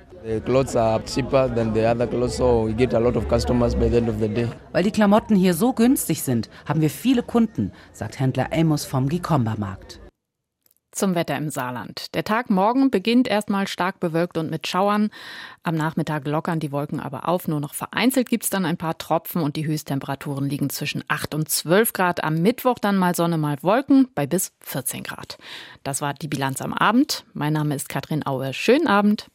Weil 4.72 4.84
die 4.84 4.92
Klamotten 4.92 5.36
hier 5.36 5.54
so 5.56 5.74
günstig 5.74 6.22
sind, 6.22 6.50
haben 6.68 6.82
wir 6.82 6.92
viele 6.92 7.24
Kunden, 7.24 7.72
sagt 7.92 8.20
Händler 8.20 8.50
Amos 8.54 8.86
vom 8.86 9.10
Gikomba-Markt. 9.10 10.02
Zum 10.92 11.16
Wetter 11.16 11.38
im 11.38 11.50
Saarland. 11.50 12.14
Der 12.16 12.26
Tag 12.26 12.50
morgen 12.50 12.92
beginnt 12.92 13.30
erstmal 13.30 13.68
stark 13.68 14.02
bewölkt 14.02 14.38
und 14.38 14.52
mit 14.52 14.68
Schauern. 14.68 15.10
Am 15.64 15.76
Nachmittag 15.76 16.28
lockern 16.28 16.60
die 16.60 16.74
Wolken 16.74 17.00
aber 17.00 17.30
auf. 17.30 17.48
Nur 17.48 17.62
noch 17.62 17.74
vereinzelt 17.74 18.28
gibt 18.28 18.44
es 18.44 18.50
dann 18.50 18.66
ein 18.66 18.76
paar 18.76 18.98
Tropfen 18.98 19.42
und 19.42 19.56
die 19.56 19.66
Höchsttemperaturen 19.66 20.50
liegen 20.50 20.70
zwischen 20.70 21.04
8 21.08 21.34
und 21.34 21.48
12 21.50 21.94
Grad. 21.94 22.24
Am 22.26 22.42
Mittwoch 22.42 22.78
dann 22.78 22.98
mal 22.98 23.16
Sonne, 23.16 23.38
mal 23.38 23.58
Wolken 23.62 24.10
bei 24.16 24.28
bis 24.28 24.52
14 24.62 25.04
Grad. 25.04 25.38
Das 25.84 26.02
war 26.02 26.14
die 26.14 26.28
Bilanz 26.28 26.62
am 26.62 26.74
Abend. 26.74 27.24
Mein 27.34 27.54
Name 27.54 27.74
ist 27.74 27.88
Katrin 27.88 28.26
Aue. 28.26 28.54
Schönen 28.54 28.88
Abend. 28.88 29.30